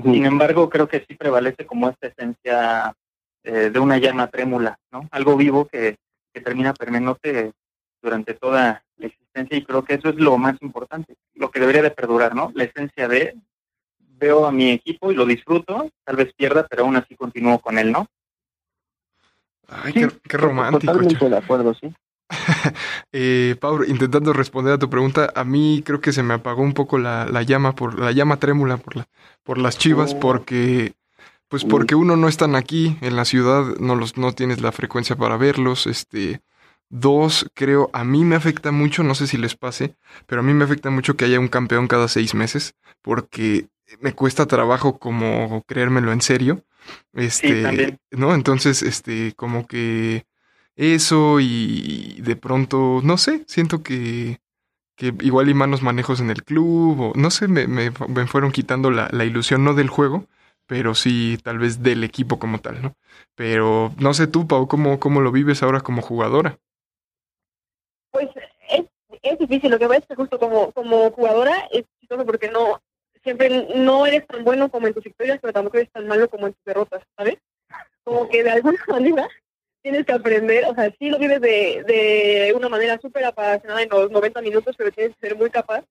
sin 0.00 0.24
embargo, 0.24 0.70
creo 0.70 0.88
que 0.88 1.04
sí 1.06 1.14
prevalece 1.14 1.66
como 1.66 1.90
esta 1.90 2.06
esencia 2.06 2.94
eh, 3.42 3.68
de 3.70 3.78
una 3.78 3.98
llama 3.98 4.28
trémula, 4.28 4.78
¿no? 4.90 5.06
Algo 5.10 5.36
vivo 5.36 5.66
que, 5.66 5.96
que 6.32 6.40
termina 6.40 6.72
permeándote 6.72 7.52
durante 8.00 8.32
toda 8.32 8.82
la 8.96 9.06
existencia 9.06 9.56
y 9.56 9.64
creo 9.64 9.84
que 9.84 9.94
eso 9.94 10.08
es 10.08 10.16
lo 10.16 10.38
más 10.38 10.56
importante, 10.62 11.14
lo 11.34 11.50
que 11.50 11.60
debería 11.60 11.82
de 11.82 11.90
perdurar, 11.90 12.34
¿no? 12.34 12.50
La 12.54 12.64
esencia 12.64 13.06
de 13.06 13.36
veo 13.98 14.46
a 14.46 14.52
mi 14.52 14.70
equipo 14.70 15.12
y 15.12 15.14
lo 15.14 15.26
disfruto, 15.26 15.90
tal 16.04 16.16
vez 16.16 16.32
pierda, 16.32 16.66
pero 16.66 16.84
aún 16.84 16.96
así 16.96 17.14
continúo 17.14 17.58
con 17.58 17.76
él, 17.78 17.92
¿no? 17.92 18.06
Ay, 19.68 19.92
Sí, 19.92 20.00
qué, 20.00 20.08
qué 20.26 20.36
romántico. 20.38 20.92
Totalmente 20.92 21.28
de 21.28 21.36
acuerdo, 21.36 21.74
sí. 21.74 21.94
eh, 23.12 23.56
Pau, 23.60 23.84
intentando 23.84 24.32
responder 24.32 24.74
a 24.74 24.78
tu 24.78 24.88
pregunta, 24.88 25.30
a 25.34 25.44
mí 25.44 25.82
creo 25.84 26.00
que 26.00 26.12
se 26.12 26.22
me 26.22 26.34
apagó 26.34 26.62
un 26.62 26.72
poco 26.74 26.98
la, 26.98 27.26
la 27.26 27.42
llama 27.42 27.74
por 27.74 27.98
la 27.98 28.12
llama 28.12 28.38
trémula 28.38 28.76
por 28.78 28.96
la, 28.96 29.08
por 29.42 29.58
las 29.58 29.78
chivas, 29.78 30.14
Oh. 30.14 30.20
porque 30.20 30.94
pues 31.48 31.64
porque 31.64 31.94
uno 31.94 32.16
no 32.16 32.28
están 32.28 32.56
aquí 32.56 32.96
en 33.02 33.14
la 33.16 33.26
ciudad, 33.26 33.76
no 33.78 33.94
los 33.94 34.16
no 34.16 34.32
tienes 34.32 34.62
la 34.62 34.72
frecuencia 34.72 35.16
para 35.16 35.36
verlos, 35.36 35.86
este 35.86 36.40
dos, 36.88 37.50
creo, 37.54 37.90
a 37.92 38.04
mí 38.04 38.24
me 38.24 38.36
afecta 38.36 38.70
mucho, 38.70 39.02
no 39.02 39.14
sé 39.14 39.26
si 39.26 39.38
les 39.38 39.56
pase, 39.56 39.96
pero 40.26 40.40
a 40.40 40.44
mí 40.44 40.52
me 40.54 40.64
afecta 40.64 40.90
mucho 40.90 41.16
que 41.16 41.24
haya 41.24 41.40
un 41.40 41.48
campeón 41.48 41.88
cada 41.88 42.06
seis 42.08 42.34
meses, 42.34 42.74
porque 43.02 43.68
me 44.00 44.12
cuesta 44.14 44.46
trabajo 44.46 44.98
como 44.98 45.62
creérmelo 45.66 46.12
en 46.12 46.20
serio. 46.20 46.64
Este. 47.14 47.98
¿no? 48.10 48.34
Entonces, 48.34 48.82
este, 48.82 49.32
como 49.36 49.66
que 49.66 50.24
eso 50.76 51.38
y 51.40 52.20
de 52.22 52.36
pronto, 52.36 53.00
no 53.02 53.18
sé, 53.18 53.44
siento 53.46 53.82
que, 53.82 54.38
que 54.96 55.14
igual 55.20 55.48
y 55.48 55.54
malos 55.54 55.82
manejos 55.82 56.20
en 56.20 56.30
el 56.30 56.44
club, 56.44 57.00
o 57.00 57.12
no 57.14 57.30
sé, 57.30 57.48
me, 57.48 57.66
me, 57.66 57.90
fueron 58.26 58.52
quitando 58.52 58.90
la, 58.90 59.08
la 59.12 59.24
ilusión, 59.24 59.64
no 59.64 59.74
del 59.74 59.88
juego, 59.88 60.26
pero 60.66 60.94
sí 60.94 61.38
tal 61.42 61.58
vez 61.58 61.82
del 61.82 62.04
equipo 62.04 62.38
como 62.38 62.60
tal, 62.60 62.82
¿no? 62.82 62.94
Pero 63.34 63.92
no 63.98 64.14
sé 64.14 64.26
tú, 64.26 64.46
Pau, 64.46 64.68
¿cómo, 64.68 64.98
cómo 65.00 65.20
lo 65.20 65.32
vives 65.32 65.62
ahora 65.62 65.80
como 65.80 66.02
jugadora? 66.02 66.58
Pues 68.10 68.28
es, 68.68 68.84
es 69.22 69.38
difícil, 69.38 69.70
lo 69.70 69.78
que 69.78 69.86
pasa 69.86 70.00
es 70.00 70.06
que 70.06 70.14
justo 70.14 70.38
como, 70.38 70.72
como 70.72 71.10
jugadora 71.10 71.68
es 71.70 71.84
chistoso 72.00 72.24
porque 72.24 72.50
no 72.50 72.80
siempre 73.22 73.68
no 73.76 74.06
eres 74.06 74.26
tan 74.26 74.44
bueno 74.44 74.68
como 74.68 74.86
en 74.86 74.94
tus 74.94 75.04
victorias, 75.04 75.38
pero 75.40 75.52
tampoco 75.52 75.76
eres 75.76 75.90
tan 75.92 76.06
malo 76.06 76.28
como 76.28 76.48
en 76.48 76.54
tus 76.54 76.64
derrotas, 76.64 77.02
¿sabes? 77.16 77.38
Como 78.04 78.28
que 78.28 78.42
de 78.42 78.50
alguna 78.50 78.78
manera 78.88 79.28
tienes 79.82 80.06
que 80.06 80.12
aprender, 80.12 80.64
o 80.66 80.74
sea, 80.74 80.90
sí 80.98 81.10
lo 81.10 81.18
vives 81.18 81.40
de, 81.40 81.84
de 81.86 82.52
una 82.56 82.68
manera 82.68 82.98
súper 83.00 83.24
apasionada 83.24 83.82
en 83.82 83.88
los 83.88 84.10
90 84.10 84.40
minutos, 84.40 84.74
pero 84.76 84.92
tienes 84.92 85.14
que 85.16 85.28
ser 85.28 85.36
muy 85.36 85.50
capaz 85.50 85.84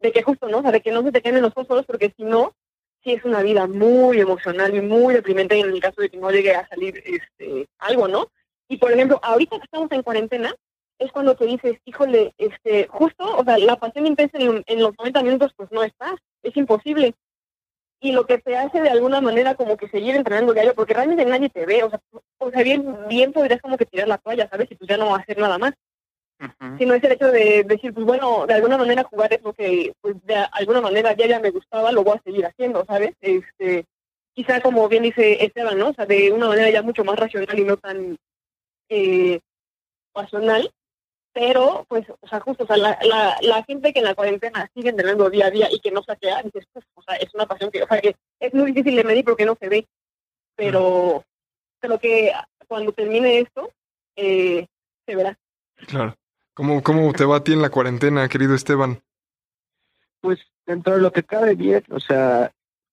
de 0.00 0.12
que 0.12 0.22
justo, 0.22 0.48
¿no? 0.48 0.58
O 0.58 0.62
sea, 0.62 0.72
de 0.72 0.80
que 0.80 0.92
no 0.92 1.02
se 1.02 1.12
te 1.12 1.22
queden 1.22 1.42
los 1.42 1.52
ojos 1.56 1.84
porque 1.86 2.12
si 2.16 2.24
no, 2.24 2.54
sí 3.02 3.12
es 3.12 3.24
una 3.24 3.42
vida 3.42 3.66
muy 3.66 4.20
emocional 4.20 4.74
y 4.74 4.80
muy 4.80 5.14
deprimente 5.14 5.58
en 5.58 5.70
el 5.70 5.80
caso 5.80 6.00
de 6.00 6.08
que 6.08 6.18
no 6.18 6.30
llegue 6.30 6.54
a 6.54 6.68
salir 6.68 7.02
este 7.04 7.68
algo, 7.78 8.08
¿no? 8.08 8.28
Y 8.68 8.78
por 8.78 8.92
ejemplo, 8.92 9.20
ahorita 9.22 9.58
que 9.58 9.64
estamos 9.64 9.90
en 9.92 10.02
cuarentena, 10.02 10.54
es 10.98 11.12
cuando 11.12 11.34
te 11.36 11.44
dices, 11.46 11.76
híjole, 11.84 12.34
este, 12.38 12.86
justo, 12.88 13.36
o 13.36 13.44
sea, 13.44 13.58
la 13.58 13.76
pasión 13.76 14.06
intensa 14.06 14.38
en, 14.38 14.62
en 14.66 14.80
los 14.80 14.96
90 14.98 15.22
minutos 15.22 15.52
pues 15.56 15.70
no 15.70 15.82
está, 15.82 16.16
es 16.42 16.56
imposible. 16.56 17.14
Y 18.06 18.12
lo 18.12 18.24
que 18.24 18.38
te 18.38 18.56
hace 18.56 18.80
de 18.80 18.88
alguna 18.88 19.20
manera 19.20 19.56
como 19.56 19.76
que 19.76 19.88
seguir 19.88 20.14
entrenando 20.14 20.52
diario, 20.52 20.76
porque 20.76 20.94
realmente 20.94 21.24
nadie 21.24 21.48
te 21.48 21.66
ve, 21.66 21.82
o 21.82 21.90
sea, 21.90 22.00
o 22.38 22.50
sea 22.52 22.62
bien, 22.62 22.96
bien 23.08 23.32
podrías 23.32 23.60
como 23.60 23.76
que 23.76 23.84
tirar 23.84 24.06
la 24.06 24.18
toalla, 24.18 24.48
¿sabes? 24.48 24.70
Y 24.70 24.76
pues 24.76 24.88
ya 24.88 24.96
no 24.96 25.06
va 25.06 25.16
a 25.16 25.20
hacer 25.22 25.38
nada 25.38 25.58
más. 25.58 25.74
Ujú. 26.38 26.78
Sino 26.78 26.94
es 26.94 27.02
el 27.02 27.10
hecho 27.10 27.32
de 27.32 27.64
decir, 27.64 27.92
pues 27.92 28.06
bueno, 28.06 28.46
de 28.46 28.54
alguna 28.54 28.78
manera 28.78 29.02
jugar 29.02 29.32
es 29.32 29.42
lo 29.42 29.52
que, 29.52 29.92
pues 30.00 30.14
de 30.24 30.36
alguna 30.52 30.80
manera 30.80 31.14
ya 31.14 31.26
ya 31.26 31.40
me 31.40 31.50
gustaba, 31.50 31.90
lo 31.90 32.04
voy 32.04 32.16
a 32.16 32.22
seguir 32.22 32.46
haciendo, 32.46 32.84
¿sabes? 32.84 33.10
Este, 33.20 33.86
quizá 34.34 34.60
como 34.60 34.88
bien 34.88 35.02
dice 35.02 35.44
Esteban, 35.44 35.76
¿no? 35.76 35.88
O 35.88 35.92
sea, 35.92 36.06
de 36.06 36.30
una 36.30 36.46
manera 36.46 36.70
ya 36.70 36.82
mucho 36.82 37.02
más 37.02 37.18
racional 37.18 37.58
y 37.58 37.64
no 37.64 37.76
tan 37.76 38.16
eh, 38.88 39.40
pasional, 40.12 40.70
pero 41.36 41.84
pues, 41.86 42.06
o 42.08 42.26
sea, 42.26 42.40
justo, 42.40 42.64
o 42.64 42.66
sea, 42.66 42.78
la, 42.78 42.98
la, 43.02 43.36
la 43.42 43.62
gente 43.64 43.92
que 43.92 43.98
en 43.98 44.06
la 44.06 44.14
cuarentena 44.14 44.70
sigue 44.74 44.88
entrenando 44.88 45.28
día 45.28 45.48
a 45.48 45.50
día 45.50 45.68
y 45.70 45.80
que 45.80 45.90
no 45.90 46.02
saquea, 46.02 46.42
dices, 46.42 46.66
"Uf, 46.72 46.82
o 46.94 47.02
sea, 47.02 47.16
es 47.16 47.34
una 47.34 47.44
pasión 47.44 47.70
que, 47.70 47.82
o 47.82 47.86
sea, 47.86 48.00
que 48.00 48.16
es 48.40 48.54
muy 48.54 48.72
difícil 48.72 48.96
de 48.96 49.04
medir 49.04 49.22
porque 49.22 49.44
no 49.44 49.54
se 49.60 49.68
ve, 49.68 49.86
pero 50.54 51.22
creo 51.78 51.98
que 51.98 52.32
cuando 52.66 52.92
termine 52.92 53.40
esto, 53.40 53.70
eh, 54.16 54.66
se 55.04 55.14
verá. 55.14 55.38
Claro. 55.86 56.16
¿Cómo, 56.54 56.82
¿Cómo 56.82 57.12
te 57.12 57.26
va 57.26 57.36
a 57.36 57.44
ti 57.44 57.52
en 57.52 57.60
la 57.60 57.68
cuarentena, 57.68 58.30
querido 58.30 58.54
Esteban? 58.54 59.02
Pues 60.22 60.38
dentro 60.64 60.94
de 60.94 61.02
lo 61.02 61.12
que 61.12 61.22
cabe 61.22 61.54
bien, 61.54 61.84
o 61.90 62.00
sea, 62.00 62.50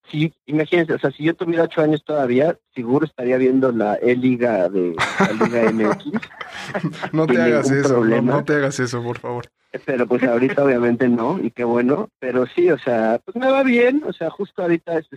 si, 0.10 0.34
imagínense, 0.46 0.94
o 0.94 1.00
sea, 1.00 1.12
si 1.12 1.24
yo 1.24 1.36
tuviera 1.36 1.64
ocho 1.64 1.82
años 1.82 2.04
todavía, 2.04 2.58
seguro 2.76 3.06
estaría 3.06 3.38
viendo 3.38 3.72
la 3.72 3.96
E-Liga 3.96 4.70
de 4.70 4.96
la 5.20 5.46
Liga 5.46 5.72
MX, 5.72 7.14
No 7.14 7.26
te 7.26 7.42
hagas 7.42 7.72
eso, 7.72 7.90
no, 7.90 7.94
problema. 7.96 8.32
no 8.34 8.44
te 8.44 8.56
hagas 8.56 8.80
eso, 8.80 9.02
por 9.02 9.20
favor. 9.20 9.46
pero 9.86 10.06
pues 10.06 10.24
ahorita 10.24 10.64
obviamente 10.64 11.08
no, 11.08 11.40
y 11.40 11.52
qué 11.52 11.64
bueno, 11.64 12.10
pero 12.20 12.46
sí, 12.46 12.70
o 12.70 12.78
sea, 12.78 13.20
pues 13.24 13.36
me 13.38 13.50
va 13.50 13.64
bien, 13.64 14.04
o 14.06 14.14
sea, 14.14 14.30
justo 14.30 14.62
ahorita 14.62 15.00
es, 15.00 15.08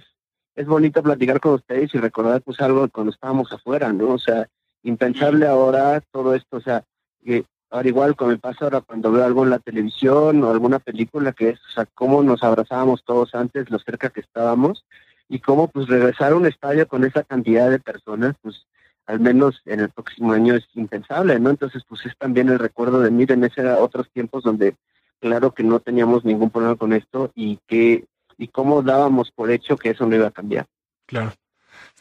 es, 0.54 0.66
bonito 0.66 1.02
platicar 1.02 1.40
con 1.40 1.54
ustedes 1.54 1.94
y 1.94 1.98
recordar 1.98 2.40
pues 2.42 2.60
algo 2.60 2.88
cuando 2.88 3.12
estábamos 3.12 3.52
afuera, 3.52 3.92
¿no? 3.92 4.10
O 4.10 4.18
sea, 4.18 4.48
impensable 4.82 5.46
ahora 5.46 6.00
todo 6.12 6.34
esto, 6.34 6.56
o 6.58 6.60
sea, 6.60 6.84
que 7.24 7.44
ahora 7.70 7.88
igual 7.88 8.16
como 8.16 8.30
me 8.30 8.38
pasa 8.38 8.64
ahora 8.64 8.80
cuando 8.80 9.10
veo 9.12 9.24
algo 9.24 9.44
en 9.44 9.50
la 9.50 9.58
televisión 9.58 10.42
o 10.42 10.50
alguna 10.50 10.78
película 10.78 11.32
que 11.32 11.50
es, 11.50 11.60
o 11.70 11.72
sea, 11.74 11.86
cómo 11.94 12.22
nos 12.22 12.42
abrazábamos 12.42 13.04
todos 13.04 13.34
antes, 13.34 13.70
lo 13.70 13.78
cerca 13.78 14.10
que 14.10 14.20
estábamos, 14.20 14.84
y 15.28 15.40
cómo 15.40 15.68
pues 15.68 15.88
regresar 15.88 16.32
a 16.32 16.36
un 16.36 16.46
estadio 16.46 16.86
con 16.86 17.04
esa 17.04 17.22
cantidad 17.24 17.70
de 17.70 17.80
personas, 17.80 18.36
pues 18.42 18.66
al 19.06 19.20
menos 19.20 19.62
en 19.66 19.80
el 19.80 19.90
próximo 19.90 20.32
año 20.32 20.54
es 20.54 20.66
impensable, 20.74 21.38
¿no? 21.38 21.50
Entonces, 21.50 21.82
pues 21.88 22.04
es 22.06 22.16
también 22.18 22.48
el 22.48 22.58
recuerdo 22.58 23.00
de, 23.00 23.10
miren, 23.10 23.44
ese 23.44 23.60
era 23.60 23.78
otros 23.78 24.10
tiempos 24.10 24.42
donde 24.42 24.74
claro 25.20 25.52
que 25.52 25.62
no 25.62 25.80
teníamos 25.80 26.24
ningún 26.24 26.50
problema 26.50 26.76
con 26.76 26.92
esto 26.92 27.30
y 27.34 27.58
que 27.66 28.04
y 28.38 28.48
cómo 28.48 28.82
dábamos 28.82 29.30
por 29.30 29.50
hecho 29.50 29.76
que 29.76 29.90
eso 29.90 30.06
no 30.06 30.14
iba 30.14 30.26
a 30.28 30.32
cambiar. 30.32 30.66
Claro. 31.06 31.32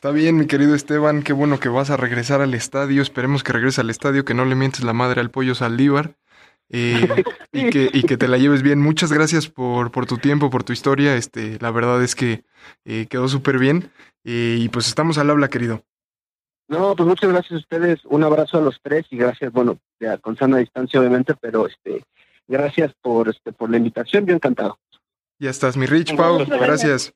Está 0.05 0.13
bien, 0.13 0.37
mi 0.37 0.45
querido 0.45 0.75
Esteban, 0.75 1.23
qué 1.23 1.33
bueno 1.33 1.59
que 1.59 1.67
vas 1.67 1.89
a 1.89 1.97
regresar 1.97 2.39
al 2.39 2.53
estadio. 2.53 3.01
Esperemos 3.01 3.43
que 3.43 3.53
regreses 3.53 3.79
al 3.79 3.89
estadio, 3.89 4.23
que 4.23 4.35
no 4.35 4.45
le 4.45 4.53
mientes 4.53 4.83
la 4.83 4.93
madre 4.93 5.19
al 5.19 5.31
pollo 5.31 5.55
Saldívar. 5.55 6.13
eh, 6.69 7.23
y, 7.51 7.71
que, 7.71 7.89
y 7.91 8.03
que 8.03 8.15
te 8.15 8.27
la 8.27 8.37
lleves 8.37 8.61
bien. 8.61 8.79
Muchas 8.79 9.11
gracias 9.11 9.49
por, 9.49 9.89
por 9.89 10.05
tu 10.05 10.19
tiempo, 10.19 10.51
por 10.51 10.63
tu 10.63 10.73
historia. 10.73 11.15
Este, 11.15 11.57
la 11.59 11.71
verdad 11.71 12.03
es 12.03 12.13
que 12.13 12.43
eh, 12.85 13.07
quedó 13.09 13.27
súper 13.27 13.57
bien. 13.57 13.89
Eh, 14.23 14.57
y 14.59 14.69
pues 14.69 14.87
estamos 14.87 15.17
al 15.17 15.31
habla, 15.31 15.47
querido. 15.47 15.81
No, 16.67 16.95
pues 16.95 17.09
muchas 17.09 17.31
gracias 17.31 17.53
a 17.53 17.63
ustedes, 17.63 18.05
un 18.05 18.23
abrazo 18.23 18.59
a 18.59 18.61
los 18.61 18.79
tres 18.83 19.07
y 19.09 19.17
gracias, 19.17 19.51
bueno, 19.51 19.79
ya 19.99 20.19
con 20.19 20.37
sana 20.37 20.57
distancia 20.57 20.99
obviamente, 20.99 21.33
pero 21.33 21.65
este, 21.65 22.03
gracias 22.47 22.93
por 23.01 23.29
este, 23.29 23.53
por 23.53 23.71
la 23.71 23.77
invitación, 23.77 24.27
yo 24.27 24.35
encantado. 24.35 24.77
Ya 25.39 25.49
estás, 25.49 25.75
mi 25.75 25.87
Rich, 25.87 26.15
Pau. 26.15 26.45
Gracias. 26.45 27.11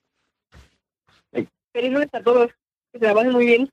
Feliz 1.72 1.94
lunes 1.94 2.10
a 2.14 2.24
todos, 2.24 2.50
que 2.92 3.00
se 3.00 3.06
la 3.06 3.14
pasen 3.14 3.32
muy 3.32 3.46
bien. 3.46 3.70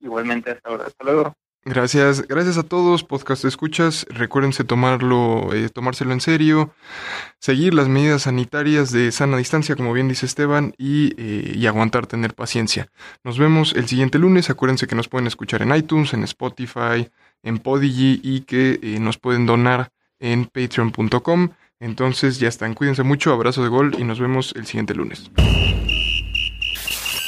Igualmente 0.00 0.50
hasta 0.50 0.68
ahora. 0.68 0.86
Hasta 0.86 1.04
luego. 1.04 1.34
Gracias, 1.64 2.26
gracias 2.26 2.58
a 2.58 2.64
todos, 2.64 3.04
podcast 3.04 3.44
escuchas. 3.44 4.04
Recuérdense 4.10 4.64
tomarlo, 4.64 5.54
eh, 5.54 5.68
tomárselo 5.68 6.12
en 6.12 6.20
serio, 6.20 6.74
seguir 7.38 7.72
las 7.72 7.86
medidas 7.86 8.22
sanitarias 8.22 8.90
de 8.90 9.12
sana 9.12 9.36
distancia, 9.36 9.76
como 9.76 9.92
bien 9.92 10.08
dice 10.08 10.26
Esteban, 10.26 10.74
y, 10.76 11.14
eh, 11.18 11.52
y 11.54 11.66
aguantar, 11.68 12.08
tener 12.08 12.34
paciencia. 12.34 12.88
Nos 13.22 13.38
vemos 13.38 13.74
el 13.74 13.86
siguiente 13.86 14.18
lunes. 14.18 14.50
Acuérdense 14.50 14.88
que 14.88 14.96
nos 14.96 15.08
pueden 15.08 15.28
escuchar 15.28 15.62
en 15.62 15.72
iTunes, 15.72 16.14
en 16.14 16.24
Spotify, 16.24 17.08
en 17.44 17.58
Podigy 17.58 18.20
y 18.24 18.40
que 18.40 18.80
eh, 18.82 18.98
nos 18.98 19.18
pueden 19.18 19.46
donar 19.46 19.92
en 20.18 20.46
patreon.com. 20.46 21.50
Entonces 21.78 22.40
ya 22.40 22.48
están, 22.48 22.74
cuídense 22.74 23.04
mucho, 23.04 23.32
abrazo 23.32 23.62
de 23.62 23.68
gol 23.68 23.94
y 23.96 24.02
nos 24.02 24.18
vemos 24.18 24.52
el 24.56 24.66
siguiente 24.66 24.96
lunes. 24.96 25.30